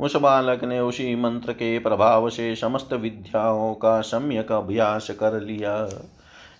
उस 0.00 0.16
बालक 0.16 0.64
ने 0.64 0.80
उसी 0.80 1.14
मंत्र 1.16 1.52
के 1.52 1.78
प्रभाव 1.78 2.28
से 2.30 2.54
समस्त 2.56 2.92
विद्याओं 2.92 3.74
का 3.74 4.00
सम्यक 4.00 4.52
अभ्यास 4.52 5.10
कर 5.10 5.40
लिया। 5.40 5.88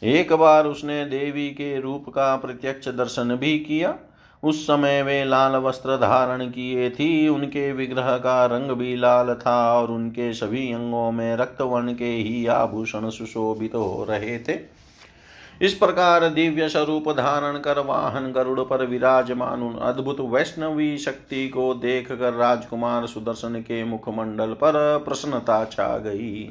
एक 0.05 0.33
बार 0.33 0.67
उसने 0.67 1.05
देवी 1.05 1.49
के 1.51 1.81
रूप 1.81 2.09
का 2.09 2.35
प्रत्यक्ष 2.37 2.89
दर्शन 2.89 3.35
भी 3.37 3.59
किया। 3.59 3.95
उस 4.43 4.63
समय 4.67 5.03
वे 5.03 5.25
लाल 5.25 5.57
वस्त्र 5.57 5.97
धारण 5.97 6.47
किए 6.47 6.89
थी। 6.91 7.29
उनके 7.29 7.71
विग्रह 7.73 8.17
का 8.19 8.45
रंग 8.47 8.71
भी 8.71 8.95
लाल 8.97 9.35
था 9.37 9.57
और 9.73 9.91
उनके 9.91 10.33
सभी 10.33 10.73
अंगों 10.73 11.11
में 11.13 11.37
रक्त 11.37 11.63
वर्ण 11.63 11.95
के 11.95 12.11
ही 12.11 12.47
आभूषण 12.47 13.09
सुशोभित 13.11 13.73
तो 13.73 13.85
हो 13.85 14.05
रहे 14.05 14.39
थे। 14.39 14.59
इस 15.63 15.75
प्रकार 15.75 16.29
दिव्य 16.29 16.69
स्वरूप 16.69 17.09
धारण 17.11 17.59
कर 17.59 17.79
वाहन 17.79 18.31
गरुड़ 18.33 18.61
पर 18.61 18.85
विराजमान 18.87 19.63
उन 19.63 19.79
अद्भुत 19.85 20.21
वैष्णवी 20.21 20.97
शक्ति 20.99 21.49
को 21.49 21.73
देख 21.75 22.13
कर 22.13 22.33
राजकुमार 22.33 23.07
सुदर्शन 23.07 23.61
के 23.61 23.83
मुखमंडल 23.85 24.53
पर 24.55 25.03
प्रसन्नता 25.05 25.65
छा 25.65 25.97
गई। 25.99 26.49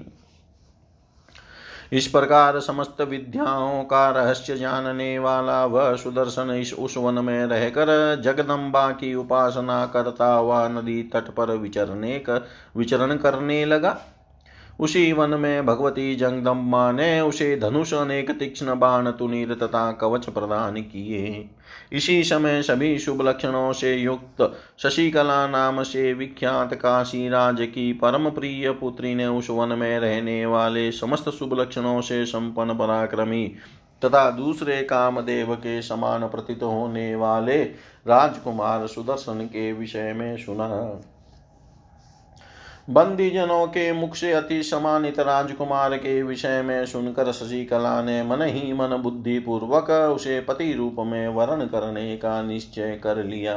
इस 1.92 2.08
प्रकार 2.08 2.60
समस्त 2.60 3.02
विद्याओं 3.02 3.84
का 3.84 4.10
रहस्य 4.10 4.56
जानने 4.56 5.20
वाला 5.20 5.66
वह 5.66 5.96
सुदर्शन 5.96 6.52
इस 6.52 6.74
उस 6.74 6.98
वन 6.98 7.14
में 7.14 7.46
रहकर 7.46 8.22
जगदम्बा 8.22 8.92
की 8.92 9.16
उपासना 9.16 9.86
करता 9.86 10.34
हुआ 10.34 10.68
नदी 10.68 11.04
तट 11.04 11.30
पर 11.30 11.52
विचरने 11.52 12.20
कर 12.20 12.48
विचरण 12.78 13.18
करने 13.18 13.66
लगा। 13.66 13.98
उसी 14.80 15.12
वन 15.14 15.30
में 15.30 15.66
भगवती 15.66 16.16
जगदम्बा 16.16 16.92
ने 16.92 17.22
उसे 17.22 17.56
धनुष 17.60 17.94
अनेक 17.94 18.32
तीक्ष्ण 18.32 18.80
बाण, 18.80 19.12
तुनीर 19.12 19.54
तथा 19.54 19.92
कवच 19.92 20.30
प्रदान 20.30 20.76
किए। 20.76 21.50
इसी 21.92 22.24
समय 22.24 22.62
सभी 22.62 23.00
शुभ 23.00 23.22
लक्षणों 23.22 23.74
से 23.74 23.96
युक्त 23.96 24.60
शशिकला 24.80 25.48
नाम 25.48 25.84
से 25.84 26.14
विख्यात 26.14 26.74
काशी 26.74 27.30
राज 27.30 27.58
की 27.62 27.94
परम 27.94 28.30
प्रिय 28.30 28.72
पुत्री 28.72 29.16
ने 29.16 29.28
उस 29.28 29.50
वन 29.50 29.70
में 29.70 30.00
रहने 30.00 30.46
वाले 30.46 30.92
समस्त 30.92 31.30
शुभ 31.30 31.60
लक्षणों 31.60 32.02
से 32.02 32.26
संपन्न 32.26 32.74
पराक्रमी 32.74 33.46
तथा 34.06 34.30
दूसरे 34.32 34.82
कामदेव 34.84 35.56
के 35.56 35.82
समान 35.82 36.28
प्रतीत 36.28 36.64
होने 36.64 37.16
वाले 37.16 37.64
राजकुमार 38.08 38.88
सुदर्शन 38.88 39.46
के 39.46 39.74
विषय 39.74 40.14
में 40.14 40.38
सुना। 40.38 40.68
बंदी 42.88 43.30
जनों 43.30 43.68
के 43.68 43.92
मुख 43.94 44.16
से 44.16 44.32
अति 44.32 44.62
सम्मानित 44.64 45.20
राजकुमार 45.20 45.98
के 45.98 46.24
विषय 46.24 46.62
में 46.62 46.86
सुनकर 46.86 47.32
शशिकला 47.32 48.02
ने 48.02 48.24
मन 48.24 48.42
ही 48.42 48.74
मन 48.74 48.98
बुद्धि 48.98 49.40
पूर्वक 49.40 49.90
उसे 50.16 50.40
पति 50.40 50.72
रूप 50.74 50.96
में 51.00 51.28
वर्ण 51.28 51.66
करने 51.66 52.16
का 52.18 52.42
निश्चय 52.42 53.00
कर 53.04 53.24
लिया। 53.24 53.56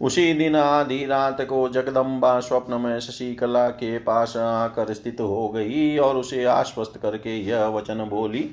उसी 0.00 0.32
दिन 0.34 0.56
आधी 0.56 1.06
रात 1.06 1.40
को 1.40 1.68
जगदम्बा 1.68 2.40
स्वप्न 2.40 2.80
में 2.80 3.00
शशिकला 3.00 3.68
के 3.68 3.98
पास 3.98 4.36
आकर 4.36 4.92
स्थित 4.94 5.20
हो 5.20 5.48
गई 5.48 5.96
और 5.98 6.16
उसे 6.16 6.44
आश्वस्त 6.44 7.00
करके 7.02 7.36
यह 7.38 7.66
वचन 7.66 8.06
बोली, 8.10 8.50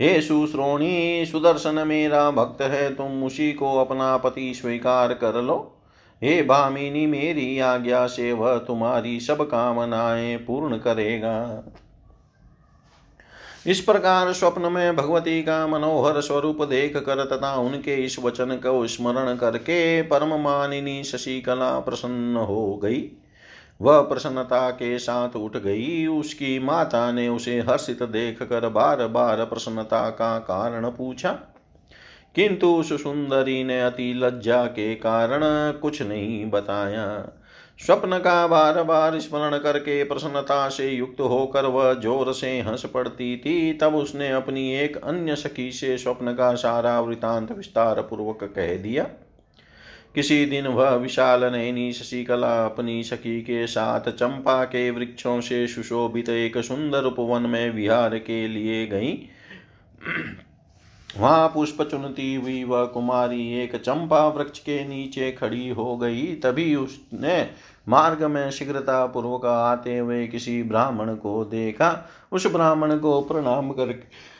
हे 0.00 0.20
सुश्रोणी, 0.20 1.26
सुदर्शन 1.26 1.86
मेरा 1.88 2.30
भक्त 2.30 2.62
है, 2.62 2.94
तुम 2.94 3.24
उसी 3.24 3.52
को 3.52 3.76
अपना 3.76 4.16
पति 4.16 4.52
स्वीकार 4.54 5.14
कर 5.14 5.42
लो। 5.42 5.74
हे 6.22 6.42
भामिनी, 6.42 7.06
मेरी 7.06 7.58
आज्ञा 7.58 8.06
से 8.06 8.32
वह 8.32 8.58
तुम्हारी 8.58 9.20
सब 9.20 9.42
कामनाएँ 9.42 10.36
पूर्ण 10.36 10.78
करेगा। 10.78 11.64
इस 13.66 13.80
प्रकार 13.80 14.32
स्वप्न 14.32 14.72
में 14.72 14.96
भगवती 14.96 15.42
का 15.42 15.66
मनोहर 15.66 16.20
स्वरूप 16.20 16.62
देख 16.62 16.96
कर 16.96 17.24
तथा 17.24 17.54
उनके 17.54 17.94
इस 17.94 18.18
वचन 18.18 18.56
को 18.56 18.86
स्मरण 18.86 19.36
करके 19.36 20.02
परम 20.02 20.34
मानिनी 20.34 21.04
शशिकला 21.04 21.80
प्रसन्न 21.80 22.36
हो 22.36 22.76
गई। 22.76 23.10
वह 23.80 24.00
प्रसन्नता 24.00 24.70
के 24.70 24.98
साथ 24.98 25.36
उठ 25.36 25.56
गई। 25.56 26.06
उसकी 26.06 26.58
माता 26.58 27.12
ने 27.12 27.28
उसे 27.28 27.60
हर्षित 27.60 28.02
देख 28.02 28.42
कर 28.42 28.68
बार 28.68 29.06
बार 29.06 29.44
प्रसन्नता 29.44 30.10
का 30.10 30.38
कारण 30.38 30.90
पूछा। 30.90 31.38
किंतु 32.34 32.68
उस 32.70 32.92
सुंदरी 33.02 33.62
ने 33.64 33.80
अति 33.80 34.12
लज्जा 34.16 34.64
के 34.66 34.94
कारण 34.94 35.40
कुछ 35.72 36.00
नहीं 36.02 36.50
बताया। 36.50 37.06
स्वप्न 37.80 38.18
का 38.18 38.46
बार 38.46 38.82
बार 38.82 39.18
स्मरण 39.18 39.56
करके 39.58 40.02
प्रसन्नता 40.04 40.68
से 40.68 40.88
युक्त 40.90 41.20
होकर 41.20 41.66
वह 41.66 41.92
ज़ोर 41.94 42.32
से 42.32 42.50
हंस 42.60 42.84
पड़ती 42.84 43.36
थी, 43.36 43.72
तब 43.72 43.94
उसने 43.94 44.30
अपनी 44.30 44.72
एक 44.74 44.96
अन्य 44.96 45.36
सखी 45.36 45.70
से 45.72 45.96
स्वप्न 45.98 46.32
का 46.32 46.54
सारा 46.54 46.98
वृतांत 47.00 47.52
विस्तार 47.52 48.00
पूर्वक 48.00 48.44
कह 48.56 48.76
दिया। 48.76 49.04
किसी 50.14 50.44
दिन 50.46 50.66
वह 50.66 50.90
विशाल 50.90 51.44
नैनी 51.44 51.92
शशिकला 51.92 52.54
अपनी 52.64 53.02
सखी 53.02 53.40
के 53.40 53.66
साथ 53.66 54.10
चंपा 54.10 54.62
के 54.64 54.90
वृक्षों 54.90 55.40
से 55.40 55.66
सुशोभित 55.66 56.28
एक 56.28 56.58
सुंदर 56.58 57.04
उपवन 57.04 57.42
में 57.42 57.70
विहार 57.70 58.18
के 58.18 58.46
लिए 58.48 58.86
गई। 58.86 59.12
वहाँ 61.16 61.48
पुष्प 61.48 61.82
चुनती 61.82 62.34
हुई 62.34 62.64
वह 62.64 62.84
कुमारी 62.84 63.60
एक 63.60 63.76
चंपा 63.76 64.26
वृक्ष 64.28 64.58
के 64.58 64.84
नीचे 64.88 65.32
खड़ी 65.32 65.68
हो 65.68 65.96
गई। 65.96 66.26
तभी 66.26 66.74
उसने 66.74 67.50
मार्ग 67.88 68.22
में 68.22 68.50
शीघ्रता 68.50 69.06
पूर्वक 69.06 69.44
आते 69.44 69.98
हुए 69.98 70.26
किसी 70.26 70.62
ब्राह्मण 70.62 71.14
को 71.14 71.44
देखा। 71.44 72.08
उस 72.32 72.46
ब्राह्मण 72.46 72.98
को 72.98 73.20
प्रणाम 73.20 73.70
करके 73.72 74.38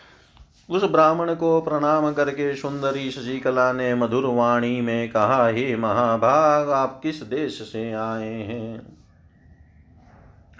उस 0.71 0.85
ब्राह्मण 0.85 1.35
को 1.35 1.61
प्रणाम 1.61 2.13
करके 2.13 2.55
सुंदरी 2.57 3.11
शशिकला 3.11 3.73
ने 3.73 3.95
मधुर 3.95 4.27
वाणी 4.27 4.81
में 4.81 5.09
कहा, 5.09 5.49
हे 5.49 5.77
महाभाग, 5.77 6.71
आप 6.71 7.01
किस 7.03 7.23
देश 7.23 7.53
से 7.53 7.93
आए 7.93 8.33
हैं? 8.33 8.99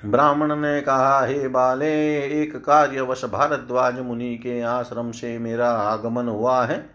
ब्राह्मण 0.05 0.57
ने 0.57 0.81
कहा, 0.81 1.27
हे 1.27 1.49
बाले, 1.49 2.19
एक 2.43 2.57
कार्यवश 2.57 3.25
भारद्वाज 3.25 4.01
मुनि 4.01 4.37
के 4.37 4.61
आश्रम 4.61 5.11
से 5.11 5.39
मेरा 5.39 5.71
आगमन 5.71 6.29
हुआ 6.29 6.65
है। 6.65 6.91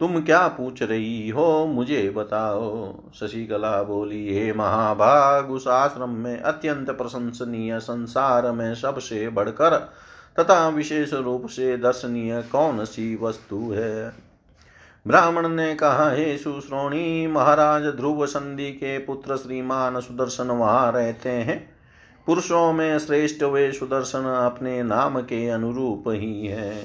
तुम 0.00 0.20
क्या 0.20 0.48
पूछ 0.48 0.82
रही 0.82 1.28
हो, 1.28 1.66
मुझे 1.66 2.10
बताओ। 2.10 2.94
शशिकला 3.14 3.82
बोली, 3.82 4.34
हे 4.34 4.52
महाभाग, 4.52 5.50
उस 5.50 5.68
आश्रम 5.68 6.10
में 6.10 6.40
अत्यंत 6.40 6.90
प्रशंसनीय 6.90 7.80
संसार 7.80 8.52
में 8.52 8.74
सबसे 8.74 9.28
बढ़कर 9.28 9.70
तथा 10.40 10.68
विशेष 10.68 11.12
रूप 11.12 11.46
से 11.46 11.76
दर्शनीय 11.76 12.42
कौन 12.42 12.84
सी 12.84 13.18
वस्तु 13.22 13.72
है? 13.76 14.12
ब्राह्मण 15.06 15.48
ने 15.48 15.74
कहा, 15.74 16.10
हे 16.10 16.38
सुश्रोणी, 16.38 17.26
महाराज 17.26 17.82
ध्रुव 17.82 18.26
संधि 18.26 18.70
के 18.70 18.98
पुत्र 18.98 19.36
श्रीमान 19.36 20.00
सुदर्शन 20.00 20.46
वहाँ 20.46 20.92
रहते 20.92 21.30
हैं। 21.30 21.71
पुरुषों 22.26 22.72
में 22.72 22.98
श्रेष्ठ 22.98 23.42
वे 23.42 23.72
सुदर्शन 23.72 24.18
अपने 24.18 24.82
नाम 24.82 25.20
के 25.20 25.48
अनुरूप 25.48 26.04
ही 26.08 26.46
है। 26.46 26.82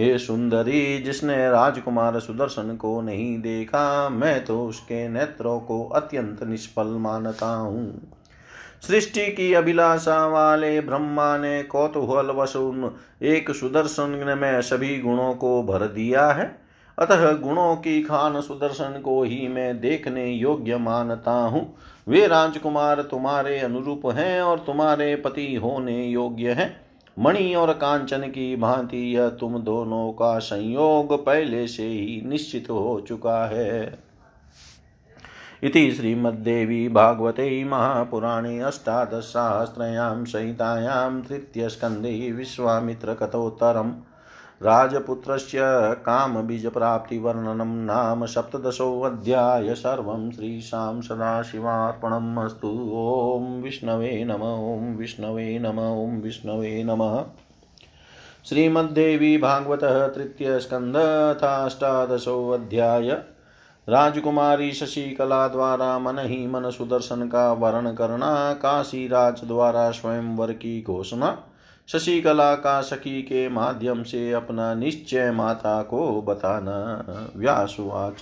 हे 0.00 0.18
सुंदरी, 0.18 0.98
जिसने 0.98 1.50
राजकुमार 1.50 2.20
सुदर्शन 2.20 2.76
को 2.76 3.00
नहीं 3.00 3.38
देखा, 3.38 4.08
मैं 4.08 4.44
तो 4.44 4.66
उसके 4.66 5.08
नेत्रों 5.08 5.60
को 5.60 5.84
अत्यंत 5.84 6.42
निष्फल 6.42 6.86
मानता 6.86 7.46
हूँ। 7.46 8.12
सृष्टि 8.82 9.26
की 9.26 9.52
अभिलाषा 9.54 10.26
वाले 10.26 10.80
ब्रह्मा 10.80 11.36
ने 11.38 11.62
कौतूहल 11.62 12.26
वश 12.26 12.52
एक 13.22 13.50
सुदर्शन 13.50 14.36
में 14.38 14.62
सभी 14.62 14.98
गुणों 14.98 15.34
को 15.34 15.62
भर 15.62 15.86
दिया 15.86 16.26
है। 16.26 16.60
अतः 16.98 17.32
गुणों 17.32 17.76
की 17.76 18.02
खान 18.02 18.40
सुदर्शन 18.40 19.00
को 19.04 19.22
ही 19.22 19.48
मैं 19.48 19.80
देखने 19.80 20.26
योग्य 20.26 20.76
मानता 20.76 21.32
हूँ। 21.32 21.76
वे 22.08 22.26
राजकुमार 22.26 23.02
तुम्हारे 23.02 23.58
अनुरूप 23.58 24.02
हैं 24.06 24.42
और 24.42 24.58
तुम्हारे 24.58 25.16
पति 25.16 25.54
होने 25.54 26.04
योग्य 26.04 26.52
हैं। 26.52 26.80
मणि 27.18 27.54
और 27.54 27.72
कांचन 27.72 28.20
की 28.20 28.56
भांति 28.56 29.16
यह 29.16 29.28
तुम 29.28 29.58
दोनों 29.58 30.12
का 30.12 30.38
संयोग 30.38 31.26
पहले 31.26 31.66
से 31.68 31.86
ही 31.86 32.22
निश्चित 32.26 32.70
हो 32.70 33.04
चुका 33.08 33.46
है। 33.46 33.98
इति 35.62 35.92
श्रीमद्देवी 35.92 36.88
भागवते 36.88 37.64
महापुराणे 37.64 38.60
अष्टादशसहस्रयां 38.60 40.24
संहितायां 40.24 41.22
तृतीयस्कन्धे 41.22 42.32
विश्वामित्रकथोत्तरम्। 42.32 43.92
राजपुत्रस्य 44.62 45.58
कामबीजप्राप्तिवर्णनं 46.06 47.84
नाम 47.84 48.26
सप्तदशोऽध्याय 48.26 49.74
सर्वं 49.74 50.30
श्रीशां 50.30 51.00
सदाशिवार्पणम् 51.00 52.38
अस्तु। 52.38 52.68
ॐ 52.94 53.62
विष्णवे 53.62 54.24
नम, 54.24 54.42
ॐ 54.42 54.96
विष्णवे 54.96 55.58
नम, 55.58 55.78
ॐ 55.78 56.20
विष्णवे 56.20 56.84
नमः। 56.84 57.24
श्रीमद्देवी 58.44 59.38
भागवत 59.38 59.84
तृतीय 60.16 60.58
स्कंद 60.58 60.96
अष्टादशोऽध्याय। 61.66 63.10
राजकुमारी 63.88 64.72
शशिकला 64.72 65.48
द्वारा 65.48 65.98
मन 65.98 66.18
ही 66.18 66.46
मन 66.46 66.70
सुदर्शन 66.70 67.28
का 67.28 67.52
वर्ण 67.52 67.94
करना 67.94 68.52
काशी 68.54 69.08
राज 69.08 69.40
द्वारा 69.44 69.90
स्वयंवर 69.90 70.52
की 70.52 70.82
घोषणा। 70.82 71.38
शशिकला 71.92 72.54
का 72.54 72.80
सखी 72.80 73.22
के 73.22 73.48
माध्यम 73.48 74.02
से 74.02 74.32
अपना 74.32 74.74
निश्चय 74.74 75.30
माता 75.30 75.82
को 75.82 76.22
बताना। 76.22 77.04
व्यासुवाच 77.36 78.20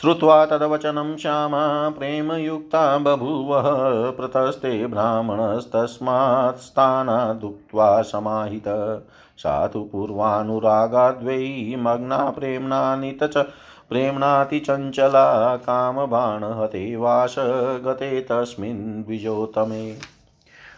श्रुत्वा 0.00 0.46
तदवचनं 0.46 1.16
श्यामा 1.16 1.88
प्रेमयुक्ता 1.88 2.98
बभूवः 2.98 3.62
प्रतस्ते 4.10 4.86
ब्राह्मणस्तस्मात् 4.86 6.58
स्थानादुक्त्वा 6.58 8.02
समाहित। 8.02 8.64
सा 9.38 9.66
तु 9.66 9.80
पूर्वानुरागाद्वै 9.92 11.74
मग्ना 11.78 12.30
प्रेम्णा 12.30 13.02
च 13.22 13.36
प्रेम्णातिचञ्चला 13.88 15.56
कामबाणहते 15.56 16.96
वास 16.96 17.34
गते 17.84 18.20
तस्मिन् 18.20 19.04
द्विजोतमे। 19.04 20.13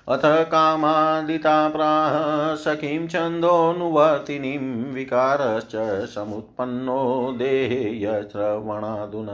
अथ 0.09 0.51
कामादिता 0.51 1.69
प्राह 1.69 2.55
सखीं 2.55 3.09
छन्दोऽनुवर्तिनीं 3.09 4.95
विकारश्च 4.95 5.73
समुत्पन्नो 6.11 7.35
देहे 7.39 8.03
यश्रवणादुन 8.03 9.29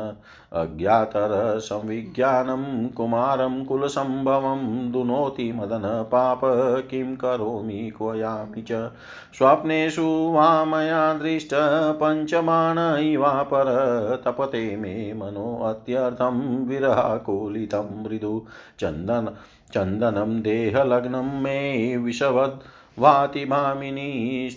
अज्ञातरसंविज्ञानं 0.61 2.89
कुमारं 2.89 3.65
कुलसम्भवं 3.65 4.93
दुनोति 4.93 5.53
मदन 5.53 6.09
पाप 6.13 6.41
किं 6.91 7.17
करोमि 7.17 7.93
क्वयामि 7.99 8.63
च 8.63 8.91
स्वप्नेषु 9.39 10.33
वा 10.33 10.65
मया 10.65 11.15
दृष्ट 11.15 11.51
पञ्चमाण 12.03 13.03
इवापर 13.03 13.65
तपते 14.27 14.77
मे 14.77 15.15
मनोऽत्यर्थं 15.15 16.67
विरहाकुलितं 16.67 18.03
मृदु 18.03 18.47
चन्दन 18.81 19.37
चन्दनं 19.75 20.41
देहलग्नं 20.43 21.29
मे 21.43 21.59
विषवद् 21.97 22.65
वाति 22.99 23.45
भामिनीस्त्रगियं 23.45 24.57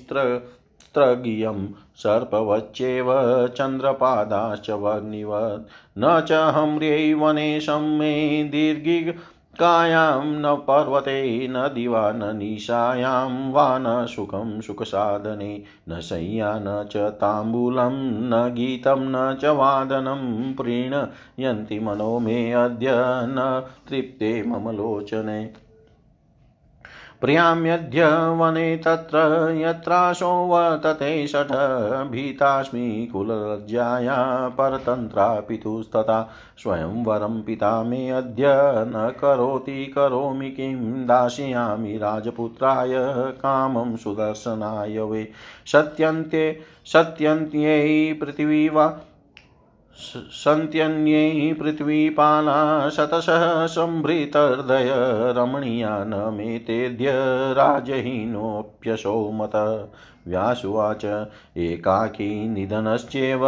सर्पवच्चेव 2.03 3.11
चन्द्रपादाश्च 3.57 4.69
वग्निवत् 4.69 5.69
न 5.97 6.19
च 6.29 6.31
हम्र्यैवनेशं 6.55 7.85
मे 7.99 8.11
दीर्घि 8.51 8.99
कायां 9.59 10.25
न 10.25 10.55
पर्वते, 10.55 11.47
न 11.47 11.53
दिवा 11.57 12.11
न 12.11 12.35
निशायां 12.37 13.51
वा 13.51 13.77
न 13.77 14.05
सुखं, 14.05 14.61
सुखसाधने, 14.61 15.63
न 15.89 15.99
शय्या 15.99 16.59
न 16.59 16.87
च 16.91 16.97
ताम्बूलं, 16.97 17.91
न 18.29 18.53
गीतं, 18.53 18.97
न 18.99 19.37
च 19.41 19.45
वादनं, 19.45 20.53
प्रीणयन्ति 20.53 21.79
मनो 21.79 22.19
मे 22.19 22.51
अद्य 22.51 22.87
न 23.25 23.67
तृप्ते 23.89 24.43
मम 24.47 24.69
लोचने। 24.69 25.64
प्रियाम्यद्य 27.21 28.05
वने 28.07 28.77
तत्र 28.77 29.17
यत्राशो 29.57 30.29
वर्तते 30.29 31.27
षट् 31.27 31.51
भीतास्मि 32.11 33.09
कुललज्जाया 33.13 34.47
परतन्त्रा 34.49 35.27
पितुस्तथा 35.27 36.31
स्वयंवरं 36.57 37.41
पिता 37.41 37.83
मे 37.83 38.09
अद्य 38.09 38.43
न 38.87 39.13
करोति, 39.21 39.85
करोमि 39.85 40.49
किं? 40.49 41.07
दास्यामि 41.07 41.97
राजपुत्राय 41.97 42.91
कामं 43.31 43.97
सुदर्शनाय 43.97 44.99
वे। 44.99 45.31
सत्यन्ते 45.65 46.59
सत्यन्त्यै 46.85 48.13
पृथिवी 48.13 48.69
वा 48.69 48.99
सन्त्यन्यै 50.31 51.53
पृथ्वीपाला 51.53 52.89
शतशः 52.89 53.65
सम्भृतहृदय 53.65 54.89
रमणीया 55.37 56.03
न 56.03 56.33
मेतेद्य 56.33 57.11
राजहीनोऽप्यशो 57.53 59.31
मत 59.31 59.91
व्यासुवाच, 60.27 61.27
एकाकी 61.57 62.49
निधनश्चेव 62.49 63.39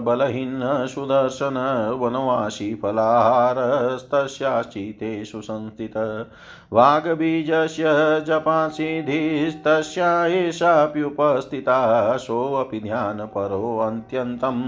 बलहीन 0.00 0.60
सुदर्शन 0.64 1.96
वनवासी 2.00 2.74
फलाहारस्तस्याश्चितेषु 2.74 5.40
संस्थित 5.40 6.26
वाग्बीजस्य 6.72 7.84
जपासिधिस्तस्या 8.26 10.26
एषाप्युपस्थिता 10.26 12.16
सोऽपि 12.16 12.80
ध्यानपरो 12.80 13.78
अत्यन्तम्। 13.78 14.62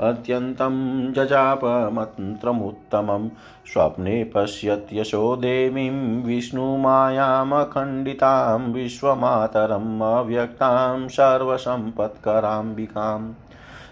अत्यन्तं 0.00 1.12
जजापमन्त्रमुत्तमं 1.12 3.28
स्वप्ने 3.72 4.24
पश्यत्यशो 4.24 5.36
देवीं 5.36 6.22
विष्णुमायामखण्डितां 6.22 8.72
विश्वमातरम् 8.72 10.02
अव्यक्तां 10.02 11.08
सर्वसम्पत्कराम्बिकाम्। 11.08 13.32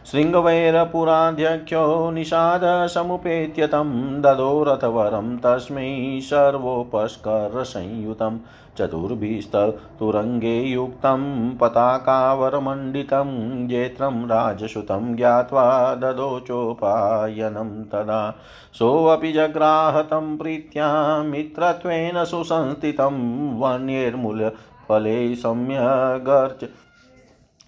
शृङ्गवैरपुराध्यक्षो 0.06 2.10
निषादसमुपेत्य 2.10 3.66
तं 3.66 4.22
ददो 4.22 4.64
रथवरं 4.64 5.38
तस्मै 5.38 6.20
सर्वोपस्करसंयुतं 6.20 8.38
चतुर्भिस्तुरङ्गे 8.78 10.62
युक्तं 10.62 11.58
पताकावरमण्डितं 11.58 13.28
जेत्रं 13.68 14.28
राजसुतं 14.28 15.16
ज्ञात्वा 15.16 15.94
ददोचोपायनं 15.94 17.84
तदा 17.84 18.40
सोऽपि 18.74 19.32
जग्राहतं 19.32 20.36
प्रीत्या 20.36 21.22
मित्रत्वेन 21.22 22.24
सुसंस्थितं 22.24 23.16
वन्यैर्मूलफले 23.60 25.36
सम्यगर्च 25.36 26.64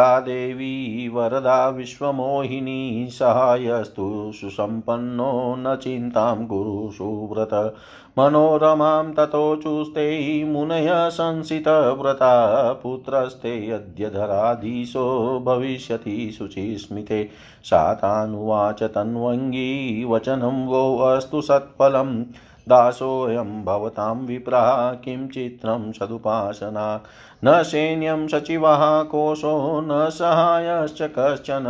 देवी, 0.00 1.08
वरदा 1.08 1.68
विश्वमोहिनी, 1.68 3.06
सहायस्तु 3.10 4.32
सुसम्पन्नो 4.34 5.54
न 5.58 5.76
चिन्तां 5.76 6.46
कुरु 6.46 6.90
सुव्रत। 6.92 7.74
मनोरमां 8.18 9.12
ततोचुस्ते 9.12 10.44
मुनय 10.44 10.88
संसितव्रता 10.90 12.72
पुत्रस्ते 12.72 13.70
अद्य 13.70 14.10
धराधीशो 14.10 15.40
भविष्यति 15.46 16.34
शुचिस्मिते। 16.38 17.28
सातानुवाच 17.64 18.82
तन्वङ्गी, 18.82 20.04
वचनं 20.04 20.66
वो 20.66 20.98
अस्तु 20.98 21.40
सत्फलम्। 21.40 22.24
दासोऽयं 22.68 23.64
भवतां 23.64 24.16
विप्रा 24.16 24.94
किं 24.94 25.28
चित्रं 25.28 25.92
सदुपासना 25.92 27.02
न 27.44 27.62
सैन्यं 27.62 28.28
सचिवः 28.28 29.02
कोशो 29.02 29.80
न 29.80 30.10
सहायश्च 30.10 31.02
कश्चन, 31.02 31.64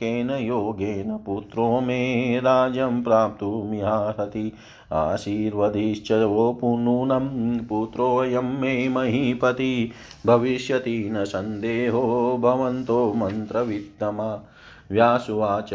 केन 0.00 0.30
योगेन 0.30 1.16
पुत्रो 1.16 1.80
मे 1.80 2.38
राज्यं 2.38 3.02
प्राप्तुमिहार्हति 3.02 4.52
आशीर्वदिश्च 4.92 6.12
वो 6.12 6.52
पुनूनं 6.52 7.58
पुत्रोऽयं 7.58 8.60
मे 8.60 8.88
महीपति। 8.88 9.90
भविष्यति 10.26 11.10
न 11.12 11.24
सन्देहो, 11.24 12.38
भवन्तो 12.40 13.12
मन्त्रवित्तमा। 13.16 14.40
व्यासुवाच। 14.90 15.70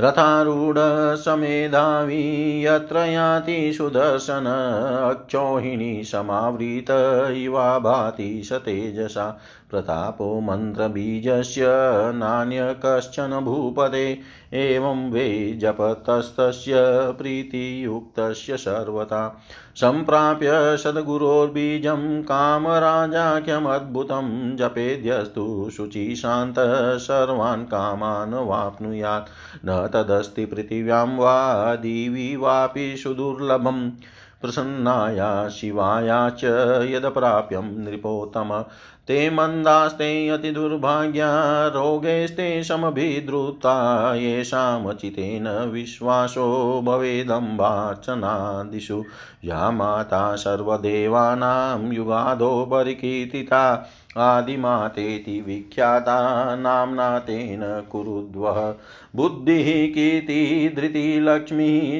रथारूढसमेधावी 0.00 0.64
यत्र 2.64 2.96
याति 2.96 3.72
सुदर्शन 3.72 4.46
अक्षोहिणी 5.10 6.04
समावृत 6.04 6.90
इवा 7.36 7.78
भाति 7.78 8.42
स 8.44 8.52
तेजसा 8.52 9.26
प्रतापो 9.74 10.40
मन्त्रबीजस्य 10.40 11.64
नान्य 12.14 12.76
कश्चन 12.84 13.40
भूपदे 13.44 14.18
एवं 14.52 15.10
वै 15.10 15.54
जपतस्तस्य 15.58 16.72
प्रीतियुक्तस्य 17.18 18.56
सर्वथा। 18.56 19.42
सम्प्राप्य 19.76 20.76
सद्गुरोर्बीजं 20.76 22.22
कामराजाख्यमद्भुतं 22.22 24.56
जपेद्यस्तु 24.56 25.70
शुचिशान्तः 25.76 26.96
सर्वान् 26.96 27.64
कामान् 27.64 28.34
वाप्नुयात्। 28.34 29.28
न 29.66 29.90
तदस्ति 29.92 30.46
पृथिव्यां 30.46 31.16
वा 31.16 31.74
दिवि 31.74 32.36
वापि 32.36 32.96
सुदुर्लभम् 32.96 33.90
प्रसन्नाया 34.42 35.48
शिवाया 35.48 36.30
च 36.30 36.44
यदप्राप्यं 36.90 37.62
नृपोत्तम। 37.62 38.64
ते 39.08 39.30
मन्दास्ते 39.30 40.28
अतिदुर्भाग्या 40.28 41.68
रोगैस्ते 41.68 42.64
समभिद्रुता 42.64 44.14
येषामचितेन 44.14 45.48
विश्वासो 45.48 46.80
भवेदम्बार्चनादिषु। 46.84 49.04
या 49.44 49.70
माता 49.70 50.36
सर्वदेवानां 50.36 51.92
युगादो 51.92 52.68
परिकीर्तिता 52.72 53.90
आदिमातेति 54.16 55.40
विख्याता 55.40 56.56
नाम्ना 56.56 57.18
तेन 57.18 57.88
कुरुद्वः। 57.92 58.74
बुद्धिः 59.16 59.94
शक्ति 59.94 60.68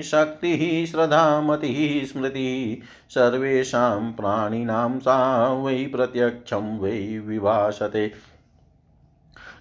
शक्तिः 0.03 0.87
श्रद्धामतिः 0.87 2.07
स्मृति। 2.07 2.83
सर्वेषां 3.11 4.13
प्राणिनां 4.13 4.99
सा 4.99 5.53
वै 5.53 5.75
प्रत्यक्षं 5.75 6.79
वै 6.79 7.23
विभाषते। 7.27 8.34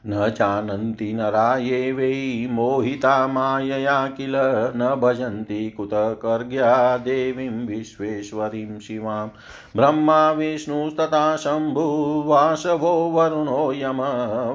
न 0.08 0.30
जानन्ति 0.30 1.14
नरा 1.14 1.58
ये 1.58 1.92
वै 1.92 2.48
मोहिता 2.52 3.28
मायया 3.28 4.08
किल 4.08 4.34
न 4.76 5.00
भजन्ति 5.04 5.70
कुतकर्ग्या 5.70 6.98
देवीं 6.98 7.50
विश्वेश्वरीं 7.50 8.80
शिवां। 8.80 9.28
ब्रह्मा 9.76 10.32
विष्णुस्तथा 10.32 11.36
शम्भुवासवो 11.36 13.12
वरुणो 13.12 13.74
यम 13.74 13.98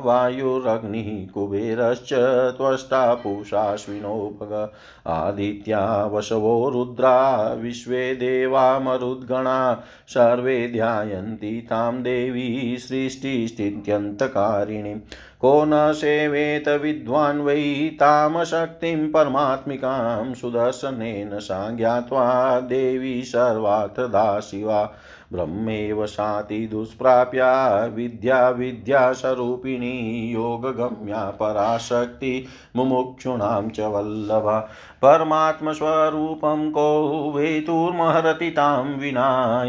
वायुरग्निः 0.05 1.33
कुबेरश्च 1.33 2.09
त्वष्टा 2.57 3.15
पूषाश्विनो 3.15 4.39
भग 4.41 4.73
आदित्या 5.07 6.07
वशवो 6.07 6.71
रुद्रा 6.71 7.53
विश्वे 7.53 8.15
देवा 8.15 8.79
मरुद्गणा 8.79 9.85
सर्वे 10.09 10.69
ध्यायन्ति 10.69 11.67
तां 11.71 12.03
देवी 12.03 12.77
सृष्टिस्थित्यन्तकारिणीम्। 12.79 15.01
को 15.41 15.65
न 15.65 15.93
सेवेत 15.93 16.69
विद्वान् 16.69 17.41
वै 17.41 17.91
तामशक्तिं 18.01 19.11
परमात्मिकां 19.13 20.35
सुदर्शनेन 20.35 21.39
सा 21.39 21.71
ज्ञात्वा 21.71 22.61
देवी 22.61 23.23
सर्वार्थदा 23.23 24.41
शिवा 24.41 24.83
ब्रह्मेव 25.33 26.07
साति 26.07 26.67
दुष्प्राप्या 26.67 27.85
विद्या 27.85 28.49
विद्यास्वरूपिणी 28.49 30.33
योगगम्या 30.33 31.37
पराशक्ति 31.41 32.47
मुमुक्षूणां 32.77 33.69
च 33.69 33.81
वल्लभा। 33.81 34.69
परमात्मस्वरूपं 35.03 36.71
को 36.71 37.33
वेतुर्महरति 37.37 38.51
तां 38.51 38.85
विना 38.85 39.65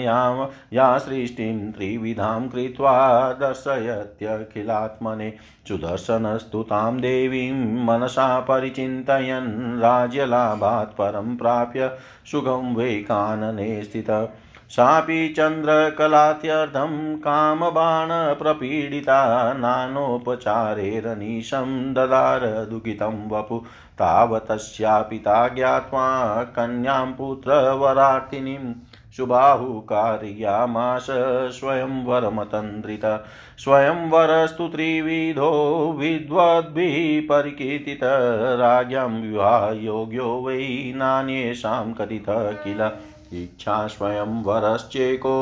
यां 0.74 1.00
सृष्टिं 1.00 1.72
त्रिविधां 1.72 2.48
कृत्वा 2.48 3.34
दर्शयत्यखिलात्मने। 3.34 5.34
सुदर्शनस्तु 5.67 6.63
तां 6.63 6.98
देवीं 6.98 7.86
मनसा 7.86 8.39
परिचिन्तयन्। 8.39 9.80
राज्यलाभात् 9.80 10.98
परं 10.98 11.38
प्राप्य 11.38 11.91
सुखं 12.32 12.76
वै 12.76 13.06
स्थितः। 13.84 14.28
सापि 14.70 15.34
चन्द्रकलात्यर्थं 15.38 17.16
कामबाणप्रपीडिता 17.16 19.54
नानोपचारेरनीशं 19.54 21.94
ददार 21.94 22.68
दुःखितं 22.70 23.30
वपु। 23.30 23.62
तावतस्यापिता 24.00 25.48
ज्ञात्वा 25.48 26.44
कन्यां 26.44 27.14
पुत्रवरार्तिनीं 27.14 28.74
सुबाहुकार्यामाश 29.18 31.08
स्वयंवरमतन्द्रित। 31.60 33.24
स्वयंवरस्तु 33.58 34.68
त्रिविधो 34.68 35.52
विद्वद्भिः 36.00 37.22
परिकीर्तित 37.22 38.00
राज्ञां 38.64 39.10
विवाहयोग्यो 39.10 40.44
वै 40.48 40.94
नान्येषां 40.96 41.94
कथितः 41.94 42.52
किल। 42.52 42.92
इच्छा 43.34 43.86
स्वयंवरश्चेको 43.88 45.38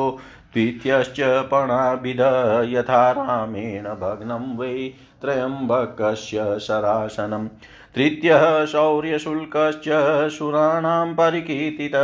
द्वितीयश्च 0.54 1.20
पणाभिध 1.52 2.22
यथा 2.74 3.02
रामेण 3.18 3.88
भग्नं 4.02 4.56
वै 4.58 4.76
त्र्यम्बकस्य 5.22 6.46
शरासनम् 6.68 7.48
तृतीयः 7.96 8.44
शौर्यशुल्कश्च 8.72 9.88
शुराणां 10.38 11.14
परिकीर्तित 11.16 11.96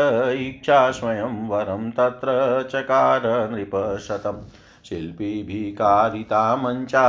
इच्छा 0.47 0.79
स्वयंवरं 0.99 1.89
तत्र 1.97 2.35
चकार 2.71 3.27
नृपशतम् 3.51 4.41
शिल्पीभिकारिता 4.85 6.43
मञ्चा 6.63 7.03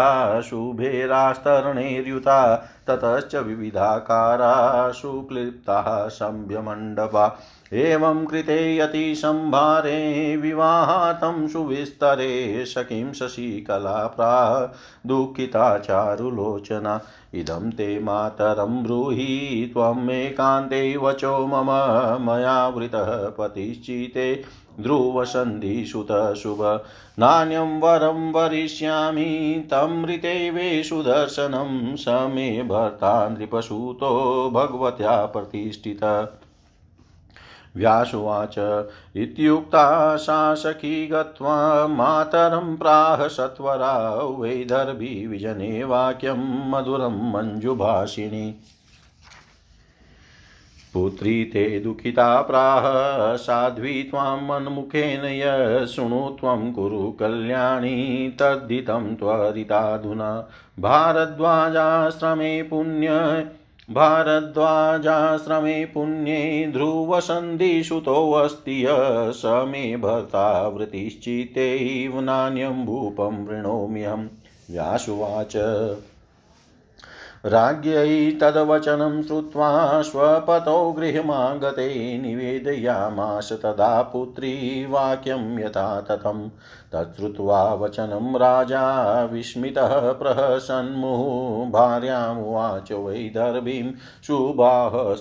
शुभेरास्तरणैर्युता 0.48 2.38
ततश्च 2.88 3.34
विविधाकारा 3.46 4.52
सुक्लिप्ताः 5.00 5.88
सम्भ्यमण्डपा 6.18 7.26
एवं 7.74 8.26
कृते 8.26 8.76
यतिसंभारे 8.76 10.36
विवाहातं 10.36 11.48
सुविस्तरे 11.48 12.64
सखीं 12.66 13.12
शशिकला 13.12 14.06
प्राह 14.06 14.78
दुःखिता 15.08 15.78
चारुलोचना। 15.78 17.00
इदं 17.34 17.70
ते 17.70 17.98
मातरं 17.98 18.84
ब्रूहि 18.84 19.70
त्वमेकान्ते 19.72 20.96
वचो 20.96 21.46
मम 21.46 22.30
मया 22.30 22.68
वृतः 22.68 23.28
पतिश्चिते। 23.28 24.44
ध्रुवसन्धिसुतशुभ 24.80 26.80
नान्यं 27.18 27.80
वरं 27.80 28.32
वरिष्यामि 28.32 29.68
तमृते 29.70 30.50
वे 30.50 30.82
सुदर्शनं। 30.82 31.96
स 31.96 32.04
मे 32.08 32.62
भर्ता 32.62 33.28
नृपसूतो 33.28 34.50
भगवत्या 34.54 35.26
प्रतिष्ठितः। 35.26 36.28
व्यासुवाच। 37.76 38.54
इत्युक्ता 39.16 40.16
सखी 40.54 41.06
गत्वा 41.06 41.86
मातरं 41.86 42.76
प्राह 42.76 43.28
सत्वरा 43.28 44.14
वैदर्भी 44.14 45.26
विजने 45.26 45.84
वाक्यं 45.84 46.70
मधुरं 46.70 47.32
मञ्जुभाषिणी। 47.32 48.54
पुत्री 50.94 51.44
ते 51.44 51.80
दुःखिता 51.80 52.42
प्राह, 52.42 52.82
साध्वी 53.36 54.02
त्वां 54.02 54.42
मन्मुखेन 54.42 55.24
य 55.24 55.86
शृणु 55.86 56.36
त्वं 56.40 56.72
कुरु 56.72 57.10
कल्याणी, 57.10 58.28
तद्धितं 58.40 59.14
त्वरिताधुना। 59.14 60.48
भारद्वाजाश्रमे 60.80 62.62
पुण्य 62.62 63.08
भारद्वाजाश्रमे 63.90 65.84
पुण्ये 65.84 66.70
ध्रुवसन्धिसुतोऽस्ति 66.72 68.86
य 68.86 69.32
स 69.32 69.42
मे 69.46 69.96
भर्ता 69.96 70.68
वृत्तिश्चितैव 70.68 72.20
नान्यं 72.20 72.86
भूपं 72.86 73.46
वृणोम्यहं। 73.46 74.28
व्यासुवाच। 74.70 75.56
राज्ञै 77.46 78.30
तद्वचनं 78.30 79.22
श्रुत्वा 79.22 80.02
स्वपतौ 80.02 80.92
गृहमागते 80.92 82.18
निवेदयामास 82.18 83.52
तदा 83.52 84.02
पुत्री 84.02 84.86
वाक्यं 84.86 85.58
यथा 85.58 86.00
तथं 86.00 86.48
तच्छ्रुत्वा 86.94 87.74
वचनं 87.74 88.36
राजा 88.36 89.24
विस्मितः 89.24 90.12
प्रहसन्मुः। 90.12 91.70
भार्यामुवाच 91.70 92.92
वैदर्भीं 92.92 93.92
शुभाः 94.26 95.14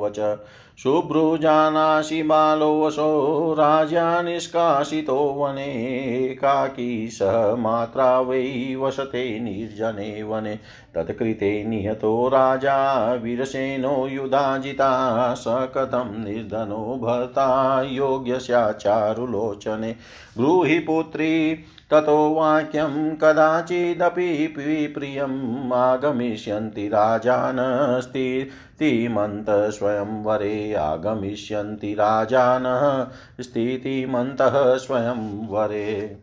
वच। 0.00 0.38
शुभ्रुजानासि 0.78 2.22
बालोऽसौ 2.22 3.52
राजा 3.52 4.22
निष्कासितो 4.22 5.16
वने। 5.16 6.38
काकी 6.42 7.08
सह 7.08 7.54
मात्रा 7.54 8.20
वै 8.20 8.76
वसते 8.80 9.40
निर्जने 9.40 10.22
वने। 10.22 10.58
तत्कृते 10.94 11.64
निहतो 11.64 12.28
राजा 12.28 13.14
वीरसेनो 13.14 14.06
युधाजिता। 14.06 15.34
स 15.34 15.44
कथं 15.48 16.24
निर्धनो 16.24 17.00
भर्ता। 17.02 17.82
योग्यस्याचारुलोचने 17.82 19.96
ब्रूहि 20.36 20.77
पुत्री 20.78 21.54
ततो 21.90 22.34
वाक्यं 22.34 23.16
कदाचिदपि 23.16 24.46
प्रियम् 24.86 25.72
आगमिष्यन्ति 25.72 26.88
राजानस्तिमन्तः 26.88 29.70
स्वयंवरे 29.70 30.74
आगमिष्यन्ति 30.74 31.94
राजानः, 31.94 33.06
स्थितिमन्तः 33.40 34.76
स्वयंवरे 34.76 36.18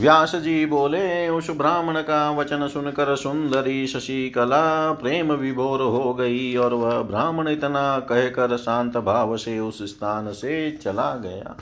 व्यास 0.00 0.36
जी 0.36 0.66
बोले 0.66 1.28
उस 1.28 1.50
ब्राह्मण 1.50 2.00
का 2.00 2.30
वचन 2.30 2.68
सुनकर 2.68 3.16
सुंदरी 3.16 3.86
शशिकला 3.86 4.92
प्रेम 4.92 5.32
विभोर 5.32 5.80
हो 5.80 6.14
गई 6.14 6.56
और 6.56 6.74
वह 6.74 7.02
ब्राह्मण 7.02 7.48
इतना 7.48 8.00
कहकर 8.00 8.56
शांत 8.56 8.96
भाव 8.96 9.36
से 9.36 9.58
उस 9.58 9.82
स्थान 9.82 10.32
से 10.32 10.70
चला 10.70 11.16
गया। 11.16 11.56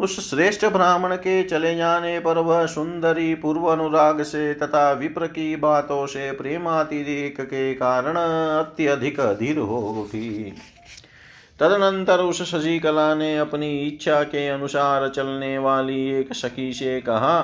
उस 0.00 0.30
श्रेष्ठ 0.30 0.64
ब्राह्मण 0.64 1.16
के 1.16 1.42
चले 1.42 1.74
जाने 1.76 2.18
पर 2.20 2.38
वह 2.38 2.66
सुंदरी 2.66 3.34
पूर्व 3.34 3.66
अनुराग 3.66 4.22
से 4.22 4.54
तथा 4.54 4.92
विप्र 4.92 5.26
की 5.26 5.56
बातों 5.56 6.06
से 6.06 6.32
प्रेमातिरेक 6.32 7.40
के 7.40 7.74
कारण 7.74 8.16
अत्यधिक 8.16 9.20
अधीर 9.20 9.58
हो 9.58 9.78
उठी। 10.02 10.54
तदनंतर 11.60 12.18
उस 12.18 12.42
शशिकला 12.42 13.14
ने 13.14 13.36
अपनी 13.38 13.78
इच्छा 13.78 14.22
के 14.22 14.48
अनुसार 14.48 15.08
चलने 15.08 15.58
वाली 15.58 16.10
एक 16.10 16.32
सखी 16.32 16.72
से 16.72 17.00
कहा 17.00 17.40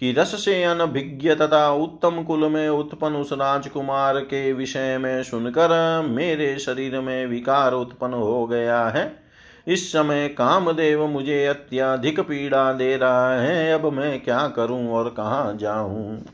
कि 0.00 0.12
रस 0.12 0.44
से 0.44 0.62
अनभिज्ञ 0.64 1.34
तथा 1.34 1.70
उत्तम 1.72 2.22
कुल 2.22 2.48
में 2.48 2.68
उत्पन्न 2.68 3.16
उस 3.16 3.32
राजकुमार 3.32 4.20
के 4.20 4.52
विषय 4.52 4.98
में 4.98 5.22
सुनकर 5.22 6.02
मेरे 6.10 6.58
शरीर 6.58 7.00
में 7.00 7.26
विकार 7.26 7.72
उत्पन्न 7.72 8.14
हो 8.14 8.46
गया 8.46 8.84
है। 8.86 9.23
इस 9.68 9.92
समय 9.92 10.28
कामदेव 10.28 11.06
मुझे 11.06 11.46
अत्यधिक 11.46 12.20
पीड़ा 12.20 12.72
दे 12.72 12.96
रहा 12.96 13.40
है, 13.40 13.72
अब 13.72 13.92
मैं 13.92 14.20
क्या 14.20 14.48
करूँ 14.48 14.90
और 14.90 15.08
कहाँ 15.08 15.56
जाऊँ? 15.56 16.24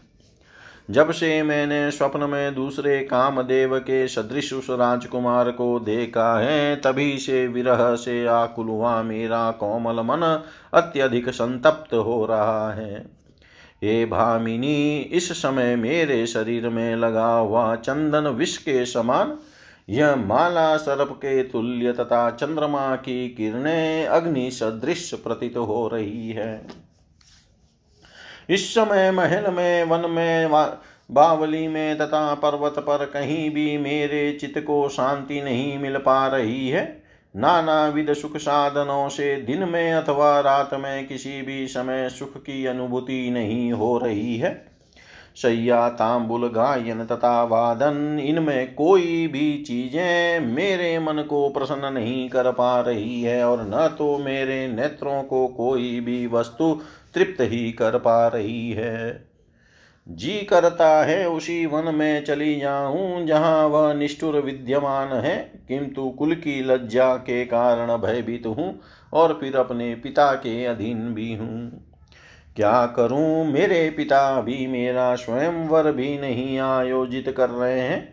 जब 0.91 1.11
से 1.11 1.43
मैंने 1.43 1.91
स्वप्न 1.91 2.21
में 2.21 2.55
दूसरे 2.55 2.99
कामदेव 3.01 3.79
के 3.79 4.09
सदृश 4.09 4.53
उस 4.53 4.67
राजकुमार 4.71 5.51
को 5.51 5.81
देखा 5.81 6.39
है, 6.41 6.77
तभी 6.77 7.19
से 7.19 7.47
विरह 7.47 7.95
से 7.95 8.27
आकुल 8.27 8.67
हुआ 8.67 9.03
मेरा 9.03 9.51
कोमल 9.51 10.01
मन 10.01 10.43
अत्यधिक 10.75 11.29
संतप्त 11.29 11.95
हो 11.95 12.27
रहा 12.27 12.73
है। 12.73 13.07
हे 13.85 14.05
भामिनी, 14.07 14.99
इस 14.99 15.33
समय 15.33 15.77
मेरे 15.77 16.27
शरीर 16.27 16.69
में 16.69 16.97
लगा 16.97 17.33
हुआ 17.33 17.77
चंदन 17.77 18.29
विष 18.29 18.57
के 18.57 18.85
समान 18.87 19.39
यह 19.91 20.17
माला 20.17 20.77
सर्प 20.77 21.13
के 21.13 21.43
तुल्य 21.43 21.93
तथा 21.93 22.31
चंद्रमा 22.31 22.97
की 22.97 23.29
किरणें 23.29 24.07
अग्नि 24.07 24.51
सदृश 24.51 25.15
प्रतीत 25.15 25.57
हो 25.57 25.89
रही 25.89 26.31
है। 26.31 26.67
इस 28.51 28.75
समय 28.75 29.11
महल 29.11 29.51
में, 29.53 29.85
वन 29.85 30.11
में 30.11 30.49
बावली 31.11 31.69
में 31.69 31.99
तथा 31.99 32.35
पर्वत 32.35 32.75
पर 32.79 33.05
कहीं 33.05 33.51
भी 33.51 33.79
मेरे 33.79 34.33
चित्त 34.33 34.59
को 34.59 34.89
शांति 34.89 35.43
नहीं 35.43 35.79
मिल 35.79 35.97
पा 35.97 36.27
रही 36.27 36.69
है। 36.69 37.03
नाना 37.37 37.87
विध 37.87 38.13
सुख 38.13 38.37
साधनों 38.37 39.09
से 39.09 39.37
दिन 39.37 39.69
में 39.69 39.93
अथवा 39.93 40.41
रात 40.41 40.75
में 40.75 41.07
किसी 41.07 41.43
भी 41.43 41.67
समय 41.67 42.09
सुख 42.09 42.37
की 42.37 42.67
अनुभूति 42.67 43.31
नहीं 43.31 43.73
हो 43.73 43.99
रही 43.99 44.37
है। 44.37 44.70
शैया 45.37 45.89
तांबुल 45.89 46.47
गायन 46.49 47.05
तथा 47.05 47.43
वादन। 47.43 48.19
इनमें 48.23 48.75
कोई 48.75 49.27
भी 49.27 49.57
चीज़ें 49.59 50.41
मेरे 50.47 50.99
मन 50.99 51.23
को 51.23 51.49
प्रसन्न 51.49 51.93
नहीं 51.93 52.29
कर 52.29 52.51
पा 52.53 52.81
रही 52.81 53.23
है 53.23 53.45
और 53.45 53.63
न 53.65 53.89
तो 53.99 54.17
मेरे 54.19 54.67
नेत्रों 54.69 55.23
को 55.23 55.47
कोई 55.49 56.01
भी 56.01 56.27
वस्तु 56.27 56.73
तृप्त 57.15 57.41
ही 57.43 57.71
कर 57.73 57.99
पा 57.99 58.27
रही 58.29 58.71
है। 58.71 59.29
जी 60.07 60.33
करता 60.43 60.89
है 61.05 61.29
उसी 61.29 61.65
वन 61.67 61.95
में 61.95 62.25
चली 62.25 62.55
जाऊँ, 62.61 63.27
जहाँ 63.27 63.67
वह 63.67 63.93
निष्ठुर 63.95 64.37
विद्यमान 64.37 65.13
है। 65.17 65.37
किंतु 65.69 66.09
कुल 66.11 66.35
की 66.35 66.61
लज्जा 66.63 67.15
के 67.17 67.45
कारण 67.45 67.97
भयभीत 67.97 68.47
हूँ 68.47 68.81
और 69.13 69.39
फिर 69.41 69.57
अपने 69.57 69.95
पिता 69.95 70.33
के 70.35 70.65
अधीन 70.65 71.15
भी 71.15 71.35
हूँ। 71.35 71.87
क्या 72.57 72.87
करूँ? 72.87 73.45
मेरे 73.45 73.91
पिता 73.91 74.41
भी 74.41 74.67
मेरा 74.67 75.15
स्वयंवर 75.15 75.91
भी 75.93 76.19
नहीं 76.19 76.59
आयोजित 76.59 77.35
कर 77.37 77.51
रहे 77.51 77.81
हैं। 77.81 78.09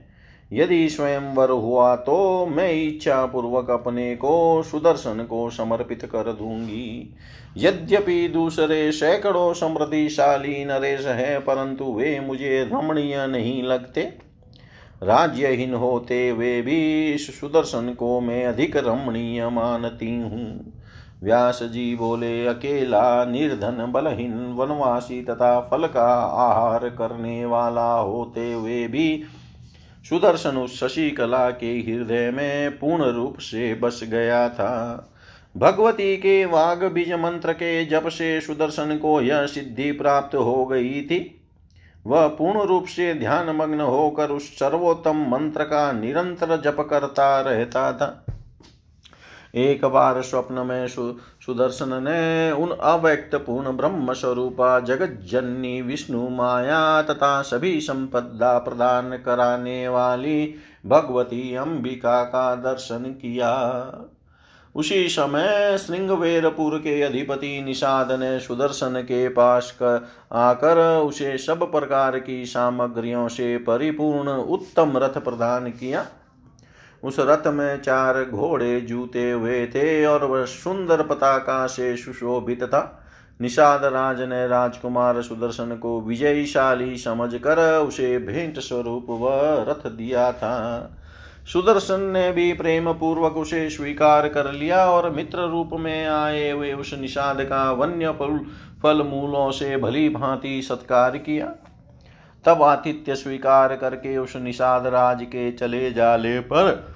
यदि 0.54 0.90
स्वयंवर 0.90 1.50
हुआ 1.50 1.96
तो 1.96 2.46
मैं 2.46 2.72
इच्छा 2.74 3.26
पूर्वक 3.26 3.70
अपने 3.70 4.16
को 4.16 4.64
सुदर्शन 4.64 5.24
को 5.24 5.50
समर्पित 5.50 6.04
कर 6.06 6.32
दूँगी। 6.34 7.16
यद्यपि 7.58 8.28
दूसरे 8.28 8.92
सैकड़ों 8.92 9.54
समृद्धिशाली 9.54 10.64
नरेश 10.66 11.06
है, 11.06 11.40
परंतु 11.40 11.86
वे 11.86 12.20
मुझे 12.20 12.64
रमणीय 12.74 13.26
नहीं 13.28 13.62
लगते। 13.64 14.02
राज्यहीन 15.04 15.74
होते 15.74 16.32
वे 16.32 16.62
भी 16.62 17.18
सुदर्शन 17.18 17.94
को 17.94 18.20
मैं 18.22 18.46
अधिक 18.46 18.78
रमणीय 18.78 19.48
मानती 19.50 20.16
हूँ। 20.16 20.74
व्यास 21.24 21.60
जी 21.64 21.96
बोले, 21.96 22.48
अकेला 22.48 23.26
निर्धन 23.26 23.92
बलहीन 23.92 24.34
वनवासी 24.54 25.22
तथा 25.22 25.60
फल 25.62 25.88
का 25.88 26.08
आहार 26.24 26.90
करने 26.90 27.46
वाला 27.46 27.92
होते 27.94 28.54
हुए 28.54 28.88
भी 28.88 29.24
सुदर्शन 30.10 30.58
उस 30.58 30.80
शशिकला 30.80 31.50
के 31.50 31.72
हृदय 31.80 32.32
में 32.32 32.80
पूर्ण 32.80 33.04
रूप 33.04 33.38
से 33.38 33.74
बस 33.74 34.02
गया 34.04 34.50
था। 34.50 35.14
भगवती 35.58 36.18
के 36.18 36.46
वाग 36.46 36.84
बीज 36.84 37.14
मंत्र 37.14 37.54
के 37.54 37.86
जप 37.86 38.08
से 38.08 38.42
सुदर्शन 38.42 38.98
को 38.98 39.22
यह 39.22 39.46
सिद्धि 39.46 39.92
प्राप्त 39.92 40.36
हो 40.36 40.66
गई 40.66 41.02
थी। 41.02 41.20
वह 42.08 42.28
पूर्ण 42.28 42.62
रूप 42.62 42.86
से 42.86 43.14
ध्यान 43.14 43.56
मग्न 43.56 43.82
होकर 43.82 44.30
उस 44.30 44.50
सर्वोत्तम 44.60 45.26
मंत्र 45.30 45.64
का 45.64 45.92
निरंतर 45.92 46.62
जप 46.62 46.88
करता 46.90 47.42
रहता 47.42 47.92
था। 47.94 48.26
एक 49.56 49.86
बार 49.86 50.22
स्वप्न 50.22 50.66
में 50.66 50.88
सु, 50.88 51.16
सुदर्शन 51.46 51.90
ने 52.04 52.52
उन 52.52 52.70
अव्यक्त 52.70 53.36
पूर्ण 53.36 53.78
ब्रह्म 53.78 54.14
स्वरूपा 54.14 54.80
जगत 54.80 55.20
विष्णु 55.86 56.30
माया 56.30 57.02
तथा 57.02 57.42
सभी 57.42 57.80
संपदा 57.82 58.58
प्रदान 58.58 59.12
कराने 59.12 59.88
वाली 59.88 60.56
भगवती 60.86 61.56
अंबिका 61.56 62.24
का 62.24 62.56
दर्शन 62.56 63.04
किया। 63.22 63.54
उसी 64.76 65.08
समय 65.10 65.78
श्रृंगवेरपुर 65.78 66.78
के 66.78 67.02
अधिपति 67.02 67.62
निषाद 67.62 68.12
ने 68.12 68.40
सुदर्शन 68.40 69.02
के 69.02 69.30
पास 69.30 69.72
कर 69.72 70.08
आकर 70.32 71.02
उसे 71.02 71.38
सब 71.38 71.72
प्रकार 71.72 72.20
की 72.20 72.46
सामग्रियों 72.46 73.28
से 73.28 73.58
परिपूर्ण 73.58 74.30
उत्तम 74.30 74.94
रथ 74.98 75.18
प्रदान 75.18 75.70
किया। 75.70 76.06
उस 77.04 77.16
रथ 77.20 77.48
में 77.48 77.82
चार 77.82 78.24
घोड़े 78.24 78.80
जूते 78.82 79.32
हुए 79.32 79.66
थे 79.66 80.06
और 80.06 80.26
वह 80.26 80.46
सुंदर 80.46 81.02
पताका 81.02 81.66
से 81.68 81.96
सुशोभित 81.98 82.64
था। 82.64 83.04
निषाद 83.42 83.86
राज 83.86 84.22
ने 84.22 84.48
राजकुमार 84.48 85.22
सुदर्शन 85.22 85.76
को 85.76 86.00
विजयशाली 86.02 86.98
समझकर 86.98 87.60
उसे 87.80 88.18
भेंट 88.18 88.60
स्वरूप 88.60 89.08
व 89.10 89.28
रथ 89.70 89.90
दिया 89.92 90.32
था। 90.32 90.90
सुदर्शन 91.54 92.02
ने 92.02 92.32
भी 92.32 92.54
प्रेम 92.54 92.92
पूर्वक 92.94 93.38
उसे 93.38 93.70
स्वीकार 93.70 94.28
कर 94.30 94.52
लिया 94.52 94.86
और 94.86 95.10
मित्र 95.10 95.50
रूप 95.50 95.70
में 95.74 96.08
आए 96.08 96.50
हुए 96.52 96.74
उस 96.74 96.94
निषाद 97.02 97.42
का 97.42 97.72
वन्य 97.72 98.12
फल 98.84 99.02
मूलों 99.04 99.52
से 99.52 99.78
भली 99.78 100.10
भांति 100.10 100.62
सत्कार 100.62 101.18
किया। 101.18 101.54
तब 102.48 102.64
आतिथ्य 102.64 103.16
स्वीकार 103.16 103.76
करके 103.76 104.18
उस 104.18 104.36
निषाद 104.36 104.88
राज 104.88 105.24
के 105.24 105.52
चले 105.52 105.92
जाले 105.92 106.40
पर 106.40 106.88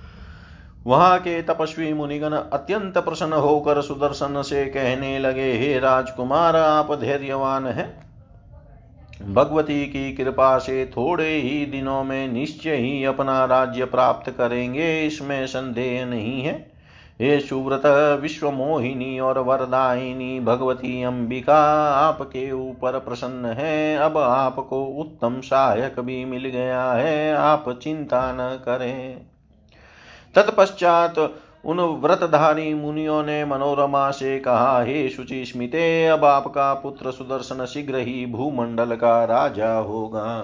वहाँ 0.87 1.19
के 1.19 1.41
तपस्वी 1.41 1.93
मुनिगण 1.93 2.33
अत्यंत 2.33 2.97
प्रसन्न 2.97 3.33
होकर 3.33 3.81
सुदर्शन 3.81 4.41
से 4.41 4.65
कहने 4.65 5.19
लगे, 5.19 5.51
हे 5.53 5.79
राजकुमार, 5.79 6.55
आप 6.55 6.91
धैर्यवान 6.93 7.67
हैं। 7.67 8.11
भगवती 9.33 9.85
की 9.85 10.11
कृपा 10.13 10.57
से 10.57 10.85
थोड़े 10.85 11.29
ही 11.35 11.65
दिनों 11.65 12.03
में 12.03 12.27
निश्चय 12.27 12.75
ही 12.75 13.03
अपना 13.03 13.45
राज्य 13.45 13.85
प्राप्त 13.85 14.31
करेंगे, 14.31 15.05
इसमें 15.07 15.47
संदेह 15.47 16.05
नहीं 16.05 16.41
है। 16.41 16.70
हे 17.21 17.39
सुव्रत 17.39 17.81
विश्व 18.21 18.51
मोहिनी 18.51 19.19
और 19.19 19.39
वरदायिनी, 19.39 20.39
भगवती 20.39 21.03
अंबिका 21.03 21.57
आपके 21.91 22.51
ऊपर 22.51 22.99
प्रसन्न 22.99 23.45
है। 23.45 23.97
अब 23.97 24.17
आपको 24.17 24.85
उत्तम 24.85 25.41
सहायक 25.41 25.99
भी 25.99 26.25
मिल 26.25 26.45
गया 26.45 26.91
है, 26.91 27.35
आप 27.35 27.79
चिंता 27.81 28.31
न 28.31 28.55
करें। 28.65 29.21
तत्पश्चात 30.35 31.33
उन 31.65 31.79
व्रतधारी 31.79 32.73
मुनियों 32.73 33.23
ने 33.23 33.45
मनोरमा 33.45 34.11
से 34.11 34.39
कहा, 34.39 34.83
हे 34.83 35.09
शुचि 35.09 35.45
स्मिते, 35.45 36.07
अब 36.07 36.25
आपका 36.25 36.73
पुत्र 36.73 37.11
सुदर्शन 37.11 37.65
शीघ्र 37.65 37.95
ही 37.95 38.25
भूमंडल 38.25 38.95
का 38.95 39.23
राजा 39.23 39.73
होगा। 39.73 40.41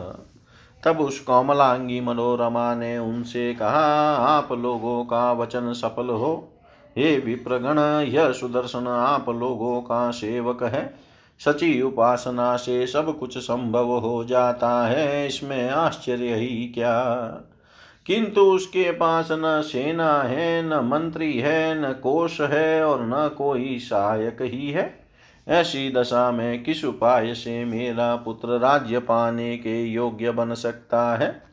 तब 0.83 0.99
उस 0.99 1.19
कोमलांगी 1.19 2.01
मनोरमा 2.01 2.75
ने 2.75 2.97
उनसे 2.97 3.53
कहा, 3.53 4.15
आप 4.15 4.51
लोगों 4.51 5.05
का 5.05 5.31
वचन 5.31 5.73
सफल 5.73 6.07
हो। 6.09 6.53
हे 6.97 7.19
विप्रगण, 7.19 7.79
यह 8.07 8.31
सुदर्शन 8.31 8.87
आप 8.87 9.29
लोगों 9.29 9.81
का 9.81 10.11
सेवक 10.11 10.63
है। 10.63 10.93
सची 11.39 11.81
उपासना 11.81 12.57
से 12.57 12.87
सब 12.87 13.19
कुछ 13.19 13.37
संभव 13.37 13.85
हो 13.85 14.23
जाता 14.23 14.87
है, 14.87 15.27
इसमें 15.27 15.69
आश्चर्य 15.69 16.35
ही 16.35 16.71
क्या। 16.73 17.03
किंतु 18.05 18.41
उसके 18.41 18.91
पास 18.91 19.27
न 19.31 19.61
सेना 19.65 20.21
है, 20.21 20.69
न 20.69 20.87
मंत्री 20.87 21.33
है, 21.33 21.89
न 21.89 21.93
कोष 21.93 22.41
है 22.41 22.85
और 22.85 22.99
न 23.01 23.29
कोई 23.37 23.79
सहायक 23.79 24.37
ही 24.41 24.71
है। 24.71 25.07
ऐसी 25.47 25.91
दशा 25.91 26.31
में 26.31 26.63
किस 26.63 26.85
उपाय 26.85 27.33
से 27.33 27.65
मेरा 27.65 28.15
पुत्र 28.15 28.47
राज्य 28.47 28.99
पाने 28.99 29.57
के 29.57 29.83
योग्य 29.85 30.31
बन 30.31 30.53
सकता 30.53 31.15
है? 31.15 31.46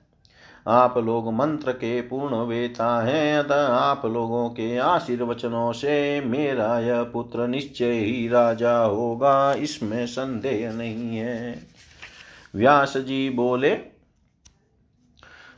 आप 0.67 0.97
लोग 0.99 1.33
मंत्र 1.33 1.73
के 1.73 2.01
पूर्ण 2.01 2.37
वेता 2.47 2.87
हैं 3.03 3.39
अतः 3.39 3.67
आप 3.69 4.05
लोगों 4.07 4.49
के 4.51 4.77
आशीर्वचनों 4.79 5.73
से 5.73 6.21
मेरा 6.21 6.79
यह 6.79 7.03
पुत्र 7.05 7.47
निश्चय 7.49 7.93
ही 7.93 8.29
राजा 8.29 8.77
होगा, 8.77 9.53
इसमें 9.55 10.07
संदेह 10.07 10.73
नहीं 10.73 11.17
है। 11.17 11.59
व्यास 12.55 12.97
जी 12.99 13.29
बोले, 13.31 13.73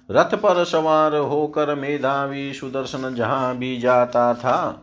रथ 0.09 0.35
पर 0.35 0.65
सवार 0.65 1.15
होकर 1.15 1.75
मेधावी 1.75 2.53
सुदर्शन 2.55 3.15
जहाँ 3.15 3.57
भी 3.57 3.77
जाता 3.79 4.33
था, 4.35 4.83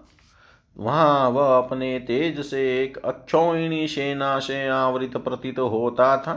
वहाँ 0.77 1.29
वह 1.29 1.57
अपने 1.57 1.97
तेज 1.99 2.39
से 2.45 2.61
एक 2.83 2.97
अक्षौणी 2.97 3.87
सेना 3.87 4.37
से 4.39 4.67
आवृत 4.69 5.17
प्रतीत 5.17 5.59
होता 5.59 6.15
था। 6.17 6.33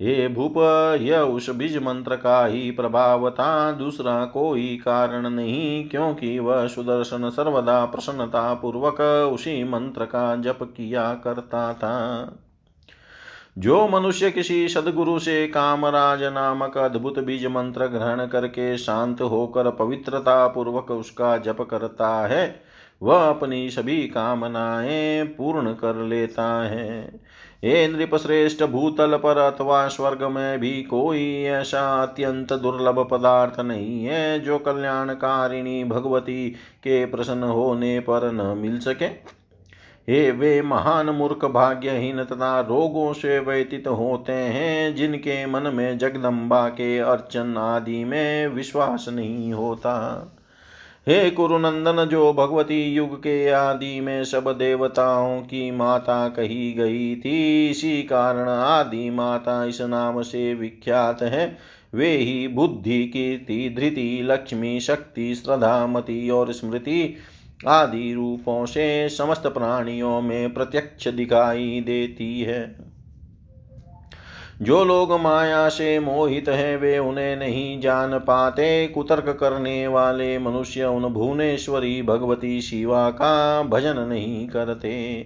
हे 0.00 0.28
भूप 0.28 0.54
यह 1.00 1.20
उस 1.20 1.50
बीज 1.50 1.76
मंत्र 1.76 2.16
का 2.16 2.44
ही 2.46 2.70
प्रभाव 2.70 3.30
था। 3.30 3.72
दूसरा 3.72 4.24
कोई 4.24 4.76
कारण 4.76 5.30
नहीं, 5.30 5.88
क्योंकि 5.88 6.38
वह 6.38 6.66
सुदर्शन 6.66 7.30
सर्वदा 7.30 7.84
प्रसन्नता 7.84 8.54
पूर्वक 8.54 9.00
उसी 9.32 9.64
मंत्र 9.64 10.04
का 10.04 10.36
जप 10.36 10.58
किया 10.76 11.12
करता 11.14 11.72
था। 11.74 12.36
जो 13.58 13.88
मनुष्य 13.88 14.30
किसी 14.30 14.68
सदगुरु 14.68 15.18
से 15.18 15.46
कामराज 15.46 16.22
नामक 16.22 16.78
अद्भुत 16.78 17.18
बीज 17.18 17.46
मंत्र 17.46 17.86
ग्रहण 17.86 18.26
करके 18.26 18.76
शांत 18.78 19.20
होकर 19.20 19.70
पवित्रता 19.70 20.46
पूर्वक 20.46 20.90
उसका 20.90 21.36
जप 21.36 21.60
करता 21.70 22.26
है, 22.26 22.62
वह 23.02 23.28
अपनी 23.28 23.70
सभी 23.70 24.02
कामनाएँ 24.08 25.24
पूर्ण 25.24 25.72
कर 25.72 25.96
लेता 25.96 26.62
है। 26.62 27.20
हे 27.64 27.88
नृप 27.88 28.14
श्रेष्ठ 28.16 28.62
भूतल 28.64 29.16
पर 29.16 29.38
अथवा 29.38 29.88
स्वर्ग 29.88 30.22
में 30.22 30.60
भी 30.60 30.82
कोई 30.82 31.42
ऐसा 31.42 32.02
अत्यंत 32.02 32.52
दुर्लभ 32.52 33.08
पदार्थ 33.10 33.60
नहीं 33.60 34.04
है 34.04 34.40
जो 34.40 34.58
कल्याणकारिणी 34.58 35.84
भगवती 35.84 36.50
के 36.84 37.06
प्रसन्न 37.06 37.42
होने 37.42 38.00
पर 38.00 38.32
न 38.32 38.58
मिल 38.58 38.78
सके। 38.78 39.04
हे 40.08 40.30
वे 40.30 40.62
महान 40.62 41.10
मूर्ख 41.10 41.44
भाग्यहीन 41.44 42.24
तथा 42.24 42.60
रोगों 42.60 43.12
से 43.12 43.38
व्यतीत 43.38 43.88
होते 43.88 44.32
हैं, 44.32 44.94
जिनके 44.94 45.46
मन 45.46 45.62
में 45.74 45.98
जगदम्बा 45.98 46.68
के 46.68 46.98
अर्चन 46.98 47.56
आदि 47.56 48.04
में 48.04 48.46
विश्वास 48.46 49.06
नहीं 49.08 49.52
होता। 49.52 49.96
हे 51.10 51.30
कुरुनंदन 51.30 52.04
जो 52.04 52.32
भगवती 52.32 52.94
युग 52.94 53.18
के 53.18 53.50
आदि 53.50 54.00
में 54.00 54.24
सब 54.24 54.44
देवताओं 54.58 55.40
की 55.40 55.70
माता 55.70 56.28
कही 56.28 56.72
गई 56.72 57.16
थी, 57.16 57.68
इसी 57.70 58.02
कारण 58.02 58.48
आदि 58.48 59.10
माता 59.10 59.64
इस 59.64 59.80
नाम 59.80 60.22
से 60.22 60.54
विख्यात 60.54 61.22
है। 61.22 61.58
वे 61.94 62.16
ही 62.16 62.48
बुद्धि, 62.48 63.04
कीर्ति, 63.04 63.74
धृति, 63.78 64.20
लक्ष्मी, 64.22 64.80
शक्ति 64.80 65.34
श्रद्धामती 65.34 66.30
और 66.30 66.52
स्मृति 66.52 67.16
आदि 67.68 68.14
रूपों 68.14 68.66
से 68.66 69.08
समस्त 69.08 69.46
प्राणियों 69.46 70.20
में 70.20 70.54
प्रत्यक्ष 70.54 71.08
दिखाई 71.08 71.82
देती 71.86 72.40
है। 72.40 72.89
जो 74.62 74.84
लोग 74.84 75.12
माया 75.12 75.68
से 75.68 75.98
मोहित 75.98 76.48
हैं, 76.48 76.76
वे 76.76 76.98
उन्हें 76.98 77.36
नहीं 77.36 77.80
जान 77.80 78.18
पाते। 78.18 78.88
कुतर्क 78.88 79.36
करने 79.40 79.86
वाले 79.86 80.38
मनुष्य 80.38 80.84
उन 80.84 81.02
भुवनेश्वरी 81.02 82.02
भगवती 82.02 82.60
शिवा 82.60 83.10
का 83.10 83.62
भजन 83.62 83.98
नहीं 83.98 84.48
करते। 84.48 85.24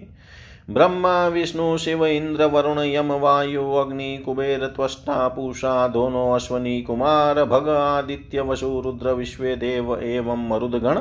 ब्रह्मा, 0.70 1.26
विष्णु, 1.26 1.78
शिव, 1.78 2.06
इंद्र, 2.06 2.44
वरुण, 2.44 2.78
यम, 2.78 3.12
वायु, 3.12 3.72
अग्नि, 3.72 4.22
कुबेर, 4.24 4.66
त्वष्टा, 4.66 5.28
पूषा, 5.28 5.88
दोनों, 5.88 6.34
अश्वनी, 6.34 6.82
कुमार, 6.82 7.44
भग, 7.44 7.68
आदित्य, 7.68 8.40
वसु, 8.40 8.82
रुद्र, 8.84 9.12
विश्व, 9.12 9.44
देव 9.44 10.00
एवं 10.02 10.48
मरुदगण 10.48 11.00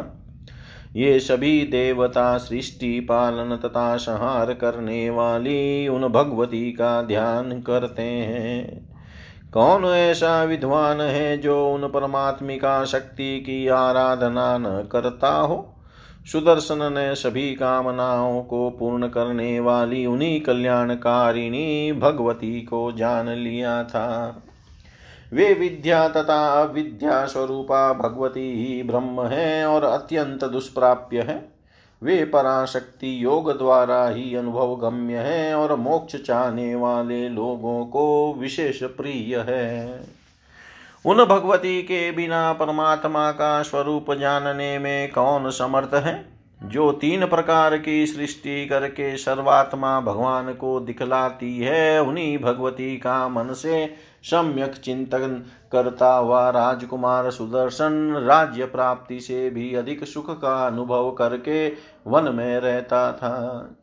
ये 0.95 1.19
सभी 1.19 1.63
देवता 1.63 2.37
सृष्टि, 2.37 2.99
पालन 2.99 3.55
तथा 3.55 3.97
संहार 3.97 4.53
करने 4.53 5.09
वाली 5.09 5.87
उन 5.87 6.07
भगवती 6.07 6.71
का 6.71 7.01
ध्यान 7.01 7.61
करते 7.61 8.01
हैं। 8.01 8.89
कौन 9.53 9.85
ऐसा 9.85 10.43
विद्वान 10.43 11.01
है 11.01 11.37
जो 11.37 11.69
उन 11.69 11.87
परमात्मिका 11.87 12.85
शक्ति 12.85 13.39
की 13.39 13.67
आराधना 13.67 14.57
न 14.57 14.89
करता 14.91 15.31
हो? 15.31 15.69
सुदर्शन 16.31 16.93
ने 16.93 17.15
सभी 17.15 17.55
कामनाओं 17.55 18.43
को 18.43 18.69
पूर्ण 18.69 19.07
करने 19.07 19.59
वाली 19.59 20.05
उन्हीं 20.05 20.41
कल्याणकारिणी 20.41 21.91
भगवती 21.91 22.61
को 22.61 22.91
जान 22.91 23.29
लिया 23.29 23.83
था। 23.83 24.43
वे 25.33 25.53
विद्या 25.53 26.07
तथा 26.07 26.61
अविद्या 26.61 27.25
स्वरूपा 27.25 27.93
भगवती 27.93 28.65
ही 28.65 28.83
ब्रह्म 28.83 29.21
है 29.21 29.65
और 29.65 29.83
अत्यंत 29.83 30.43
दुष्प्राप्य 30.43 31.21
है। 31.21 31.49
वे 32.03 32.25
पराशक्ति 32.25 33.23
योग 33.23 33.57
द्वारा 33.57 34.07
ही 34.07 34.35
अनुभव 34.35 34.75
गम्य 34.75 35.17
है 35.17 35.55
और 35.55 35.75
मोक्ष 35.75 36.15
चाहने 36.15 36.75
वाले 36.75 37.29
लोगों 37.29 37.85
को 37.85 38.35
विशेष 38.39 38.83
प्रिय 38.83 39.37
है। 39.37 40.03
उन 41.05 41.25
भगवती 41.25 41.81
के 41.81 42.11
बिना 42.11 42.53
परमात्मा 42.53 43.31
का 43.31 43.61
स्वरूप 43.61 44.13
जानने 44.13 44.79
में 44.79 45.11
कौन 45.11 45.49
समर्थ 45.49 45.93
है? 45.93 46.25
जो 46.63 46.91
तीन 46.91 47.25
प्रकार 47.25 47.77
की 47.77 48.05
सृष्टि 48.05 48.65
करके 48.65 49.17
सर्वात्मा 49.17 50.01
भगवान 50.01 50.53
को 50.53 50.79
दिखलाती 50.79 51.59
है, 51.59 52.01
उन्हीं 52.01 52.37
भगवती 52.37 52.97
का 52.97 53.27
मन 53.27 53.53
से 53.53 54.12
सम्यक 54.23 54.75
चिंतन 54.75 55.43
करता 55.71 56.13
हुआ 56.13 56.49
राजकुमार 56.49 57.29
सुदर्शन, 57.31 58.13
राज्य 58.25 58.65
प्राप्ति 58.65 59.19
से 59.19 59.49
भी 59.49 59.73
अधिक 59.75 60.03
सुख 60.03 60.41
का 60.41 60.67
अनुभव 60.67 61.11
करके 61.11 61.67
वन 62.07 62.33
में 62.35 62.59
रहता 62.59 63.11
था। 63.11 63.75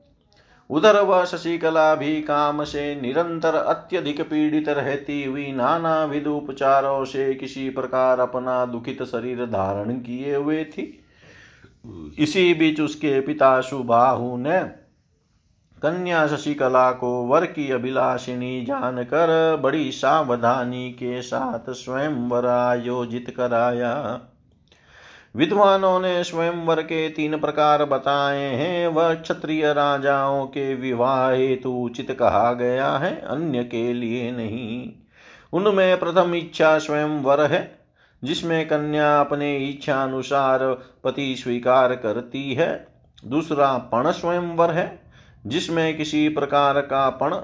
उधर 0.70 1.00
वह 1.00 1.24
शशिकला 1.24 1.94
भी 1.94 2.20
काम 2.22 2.64
से 2.64 3.00
निरंतर 3.00 3.54
अत्यधिक 3.54 4.20
पीड़ित 4.20 4.68
रहती 4.68 5.24
हुई 5.24 5.52
नाना 5.52 6.04
विध 6.04 6.26
उपचारों 6.26 7.04
से 7.04 7.34
किसी 7.34 7.68
प्रकार 7.70 8.20
अपना 8.20 8.64
दुखित 8.64 9.02
शरीर 9.02 9.44
धारण 9.46 9.94
किए 9.94 10.34
हुए 10.34 10.64
थी। 10.64 11.04
इसी 12.18 12.52
बीच 12.54 12.80
उसके 12.80 13.20
पिता 13.20 13.60
सुबाहु 13.60 14.36
ने 14.36 14.60
कन्या 15.82 16.26
शशिकला 16.26 16.92
को 16.92 17.26
वर 17.26 17.46
की 17.46 17.70
अभिलाषिनी 17.70 18.64
जानकर 18.64 19.60
बड़ी 19.62 19.92
सावधानी 19.92 20.90
के 20.90 21.22
साथ 21.22 21.70
स्वयंवर 21.70 22.46
आयोजित 22.46 23.34
कराया। 23.36 24.20
विद्वानों 25.36 26.00
ने 26.00 26.24
स्वयंवर 26.24 26.82
के 26.82 27.08
तीन 27.08 27.38
प्रकार 27.38 27.84
बताए 27.84 28.42
हैं। 28.42 28.88
वह 28.88 29.14
क्षत्रिय 29.14 29.72
राजाओं 29.72 30.46
के 30.46 30.74
विवाह 30.74 31.30
हेतु 31.30 31.70
उचित 31.70 32.10
कहा 32.10 32.52
गया 32.52 32.90
है, 32.90 33.20
अन्य 33.20 33.64
के 33.64 33.92
लिए 33.92 34.32
नहीं। 34.32 34.92
उनमें 35.52 35.98
प्रथम 36.00 36.34
इच्छा 36.34 36.78
स्वयंवर 36.78 37.40
है, 37.40 37.78
जिसमें 38.24 38.68
कन्या 38.68 39.20
अपने 39.20 39.56
इच्छा 39.56 40.02
अनुसार 40.02 40.58
पति 41.04 41.36
स्वीकार 41.36 41.94
करती 41.94 42.54
है। 42.54 42.86
दूसरा 43.26 43.78
पण 43.78 44.10
स्वयंवर 44.10 44.70
है 44.70 45.09
जिसमें 45.46 45.96
किसी 45.96 46.28
प्रकार 46.28 46.80
का 46.80 47.10
पण 47.10 47.34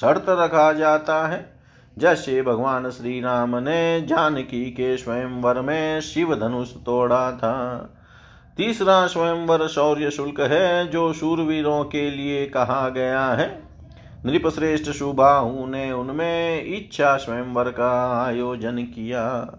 शर्त 0.00 0.24
रखा 0.28 0.72
जाता 0.72 1.28
है। 1.28 1.60
जैसे 1.98 2.42
भगवान 2.42 2.90
श्री 2.90 3.20
राम 3.20 3.56
ने 3.56 4.00
जानकी 4.00 4.64
के 4.64 4.96
स्वयंवर 4.96 5.60
में 5.60 6.00
शिव 6.00 6.34
धनुष 6.34 6.70
तोड़ा 6.70 7.32
था। 7.32 7.78
तीसरा 8.56 9.06
स्वयंवर 9.06 9.66
शौर्य 9.66 10.10
शुल्क 10.10 10.40
है, 10.40 10.88
जो 10.88 11.12
शूरवीरों 11.12 11.84
के 11.84 12.10
लिए 12.10 12.46
कहा 12.46 12.88
गया 12.88 13.26
है। 13.26 13.62
नृपश्रेष्ठ 14.26 14.90
सुबाहु 14.90 15.66
ने 15.66 15.92
उनमें 15.92 16.64
इच्छा 16.76 17.16
स्वयंवर 17.16 17.64
का 17.64 18.22
आयोजन 18.24 18.78
किया। 18.78 19.56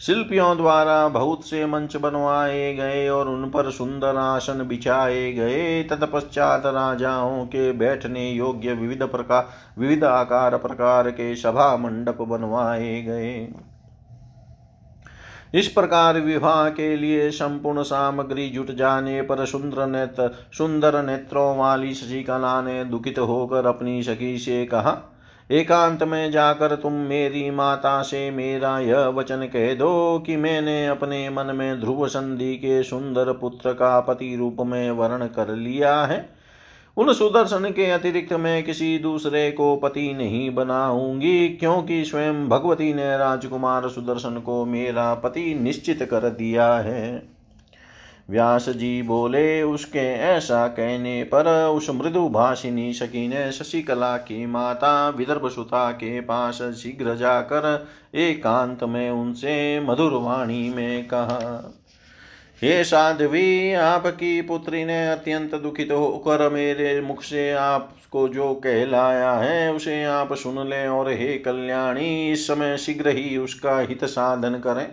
शिल्पियों 0.00 0.56
द्वारा 0.56 1.08
बहुत 1.08 1.44
से 1.44 1.66
मंच 1.66 1.96
बनवाए 1.96 2.74
गए 2.74 3.08
और 3.08 3.28
उन 3.28 3.50
पर 3.50 3.70
सुंदर 3.70 4.16
आसन 4.16 4.66
बिछाए 4.68 5.32
गए। 5.32 5.82
तत्पश्चात 5.82 6.62
राजाओं 6.66 7.44
के 7.46 7.72
बैठने 7.72 8.30
योग्य 8.30 8.72
विविध 8.72 9.02
प्रकार 9.02 9.48
विविध 9.78 10.04
आकार 10.04 10.56
प्रकार 10.56 11.10
के 11.10 11.34
सभा 11.36 11.76
मंडप 11.76 12.22
बनवाए 12.22 13.02
गए। 13.02 13.48
इस 15.54 15.68
प्रकार 15.68 16.20
विवाह 16.20 16.70
के 16.70 16.96
लिए 16.96 17.30
संपूर्ण 17.30 17.82
सामग्री 17.82 18.48
जुट 18.48 18.70
जाने 18.70 19.22
पर 19.22 19.44
सुंदर 19.46 19.86
नेत्र, 19.86 20.30
सुंदर 20.58 21.02
नेत्रों 21.02 21.56
वाली 21.56 21.94
शशिकला 21.94 22.60
ने 22.62 22.84
दुखित 22.84 23.18
होकर 23.18 23.66
अपनी 23.66 24.02
सखी 24.02 24.38
से 24.38 24.64
कहा 24.66 25.09
एकांत 25.50 26.02
में 26.02 26.30
जाकर 26.30 26.74
तुम 26.76 26.92
मेरी 26.92 27.50
माता 27.50 28.02
से 28.02 28.30
मेरा 28.30 28.78
यह 28.78 29.06
वचन 29.08 29.42
कह 29.44 29.74
दो 29.74 30.18
कि 30.18 30.36
मैंने 30.36 30.86
अपने 30.86 31.30
मन 31.30 31.54
में 31.54 31.80
ध्रुव 31.80 32.06
संधि 32.08 32.54
के 32.54 32.82
सुंदर 32.82 33.32
पुत्र 33.32 33.72
का 33.72 34.00
पति 34.00 34.36
रूप 34.36 34.56
में 34.60 34.90
वर्ण 34.90 35.26
कर 35.26 35.54
लिया 35.54 36.04
है। 36.04 36.28
उन 36.96 37.12
सुदर्शन 37.12 37.70
के 37.70 37.90
अतिरिक्त 37.90 38.32
मैं 38.32 38.62
किसी 38.62 38.98
दूसरे 38.98 39.50
को 39.50 39.76
पति 39.76 40.12
नहीं 40.14 40.54
बनाऊँगी, 40.54 41.48
क्योंकि 41.48 42.04
स्वयं 42.04 42.48
भगवती 42.48 42.94
ने 42.94 43.16
राजकुमार 43.16 43.88
सुदर्शन 43.88 44.38
को 44.40 44.64
मेरा 44.64 45.14
पति 45.14 45.54
निश्चित 45.54 46.02
कर 46.02 46.28
दिया 46.30 46.72
है। 46.74 47.39
व्यास 48.30 48.68
जी 48.68 49.02
बोले, 49.02 49.62
उसके 49.62 50.06
ऐसा 50.14 50.66
कहने 50.68 51.22
पर 51.24 51.48
उस 51.66 51.90
मृदु 51.90 52.28
भाषिनी 52.28 52.92
शकी 52.92 53.26
ने 53.28 53.50
शशिकला 53.52 54.16
की 54.16 54.44
माता 54.46 55.08
विदर्भ 55.08 55.48
सुता 55.48 55.90
के 55.92 56.20
पास 56.20 56.62
शीघ्र 56.76 57.14
जाकर 57.16 57.88
एकांत 58.14 58.84
में 58.84 59.10
उनसे 59.10 59.80
मधुर 59.80 60.12
वाणी 60.12 60.68
में 60.70 61.04
कहा, 61.04 61.74
हे 62.62 62.82
साध्वी, 62.84 63.72
आपकी 63.72 64.40
पुत्री 64.42 64.84
ने 64.84 65.06
अत्यंत 65.08 65.54
दुखित 65.54 65.92
होकर 65.92 66.48
मेरे 66.50 67.00
मुख 67.00 67.22
से 67.22 67.50
आपको 67.52 68.28
जो 68.28 68.52
कहलाया 68.54 69.32
है, 69.32 69.72
उसे 69.72 70.02
आप 70.04 70.32
सुन 70.34 70.68
लें 70.68 70.88
और 70.88 71.10
हे 71.10 71.36
कल्याणी, 71.38 72.32
इस 72.32 72.46
समय 72.46 72.76
शीघ्र 72.76 73.08
ही 73.08 73.36
उसका 73.36 73.78
हित 73.78 74.04
साधन 74.04 74.54
करें। 74.58 74.86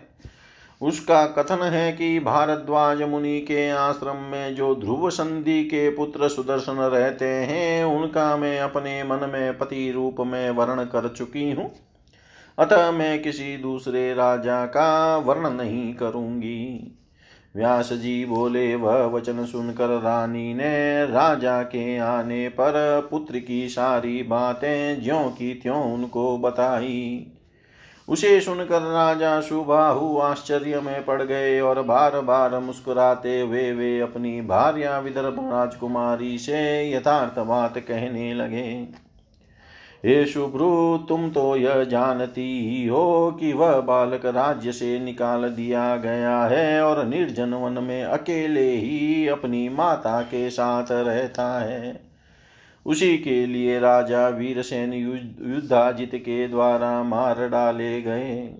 उसका 0.81 1.25
कथन 1.25 1.63
है 1.63 1.91
कि 1.91 2.19
भारद्वाज 2.19 3.01
मुनि 3.01 3.39
के 3.39 3.69
आश्रम 3.69 4.15
में 4.15 4.55
जो 4.55 4.75
ध्रुव 4.75 5.09
संधि 5.09 5.63
के 5.63 5.89
पुत्र 5.89 6.29
सुदर्शन 6.29 6.73
रहते 6.73 7.25
हैं, 7.25 7.85
उनका 7.85 8.37
मैं 8.37 8.59
अपने 8.59 9.03
मन 9.03 9.29
में 9.33 9.57
पति 9.57 9.91
रूप 9.91 10.15
में 10.19 10.49
वर्ण 10.49 10.83
कर 10.83 11.09
चुकी 11.09 11.51
हूँ। 11.51 11.71
अतः 12.59 12.91
मैं 12.91 13.21
किसी 13.21 13.57
दूसरे 13.57 14.13
राजा 14.13 14.65
का 14.65 15.17
वर्ण 15.17 15.49
नहीं 15.49 15.93
करूँगी। 15.93 16.93
व्यास 17.55 17.93
जी 17.93 18.25
बोले, 18.25 18.75
वह 18.75 19.05
वचन 19.05 19.45
सुनकर 19.45 19.87
रानी 19.87 20.53
ने 20.53 21.05
राजा 21.05 21.61
के 21.61 21.97
आने 21.97 22.49
पर 22.49 23.07
पुत्र 23.11 23.39
की 23.39 23.69
सारी 23.69 24.23
बातें 24.23 25.03
ज्यों 25.03 25.23
की 25.23 25.53
त्यों 25.53 25.93
उनको 25.93 26.37
बताई। 26.37 27.31
उसे 28.07 28.39
सुनकर 28.41 28.81
राजा 28.81 29.39
सुबाहु 29.41 30.17
आश्चर्य 30.17 30.79
में 30.79 31.05
पड़ 31.05 31.21
गए 31.23 31.59
और 31.59 31.81
बार 31.81 32.19
बार 32.21 32.59
मुस्कुराते 32.59 33.41
हुए 33.41 33.71
वे 33.71 33.99
अपनी 33.99 34.41
भार्या 34.41 34.99
विदर्भ 34.99 35.39
राजकुमारी 35.53 36.37
से 36.37 36.91
यथार्थ 36.91 37.39
बात 37.39 37.77
कहने 37.77 38.33
लगे। 38.33 38.87
हे 40.05 40.25
शुभ्रु 40.25 40.97
तुम 40.97 41.29
तो 41.29 41.55
यह 41.55 41.83
जानती 41.83 42.49
ही 42.69 42.87
हो 42.87 43.31
कि 43.31 43.53
वह 43.53 43.79
बालक 43.81 44.25
राज्य 44.25 44.71
से 44.71 44.99
निकाल 44.99 45.49
दिया 45.49 45.95
गया 45.97 46.39
है 46.45 46.81
और 46.81 47.05
निर्जन 47.05 47.53
वन 47.53 47.83
में 47.83 48.03
अकेले 48.03 48.69
ही 48.71 49.27
अपनी 49.27 49.69
माता 49.69 50.21
के 50.21 50.49
साथ 50.49 50.91
रहता 50.91 51.47
है। 51.59 52.06
उसी 52.87 53.17
के 53.17 53.45
लिए 53.45 53.79
राजा 53.79 54.27
वीरसेन 54.27 54.93
युद्धाजित 54.93 56.11
के 56.15 56.47
द्वारा 56.47 57.03
मार 57.03 57.47
डाले 57.49 58.01
गए। 58.01 58.55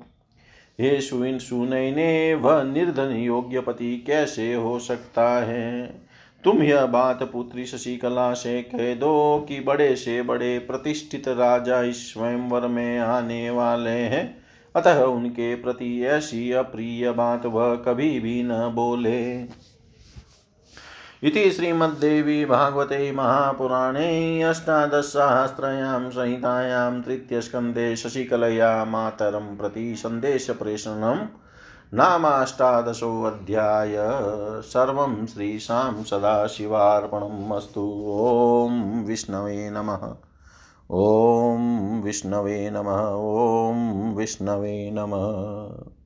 हे 0.81 1.01
सुइन 1.01 1.39
सुनय 1.39 1.91
ने 1.91 2.33
वह 2.33 2.63
निर्धन 2.63 3.09
योग्य 3.09 3.59
पति 3.59 4.03
कैसे 4.07 4.53
हो 4.53 4.79
सकता 4.79 5.45
है? 5.45 6.01
तुम 6.43 6.63
यह 6.63 6.85
बात 6.85 7.23
पुत्री 7.23 7.65
शशिकला 7.65 8.33
से 8.33 8.61
कह 8.61 8.95
दो 8.95 9.45
कि 9.49 9.59
बड़े 9.59 9.95
से 9.95 10.21
बड़े 10.21 10.59
प्रतिष्ठित 10.59 11.27
राजा 11.27 11.81
इस 11.81 12.13
स्वयंवर 12.13 12.67
में 12.67 12.99
आने 12.99 13.49
वाले 13.49 13.89
हैं। 13.89 14.37
अतः 14.75 15.03
उनके 15.03 15.55
प्रति 15.55 16.03
ऐसी 16.03 16.51
अप्रिय 16.51 17.11
बात 17.11 17.45
वह 17.45 17.75
कभी 17.75 18.19
भी 18.19 18.43
न 18.43 18.71
बोले। 18.75 19.43
इति 21.23 21.51
श्रीमद्देवी 21.51 22.45
भागवते 22.45 23.11
महापुराणे 23.11 24.41
अष्टादशसहस्रयां 24.41 26.09
संहितायां 26.09 27.01
तृतीयस्कन्धे 27.01 27.95
शशिकलया 27.95 28.85
मातरं 28.85 29.57
प्रति 29.57 29.95
सन्देशप्रेषणं 29.95 31.25
नामाष्टादशोऽध्याय। 31.93 33.95
सर्वं 34.61 35.25
श्रीशां 35.25 36.03
सदाशिवार्पणम् 36.03 37.51
अस्तु। 37.51 38.05
ॐ 38.09 39.05
विष्णवे 39.05 39.69
नमः। 39.69 40.15
ॐ 40.91 42.01
विष्णवे 42.03 42.69
नमः। 42.69 43.15
ॐ 43.15 44.15
विष्णवे 44.15 44.89
नमः। 44.93 45.96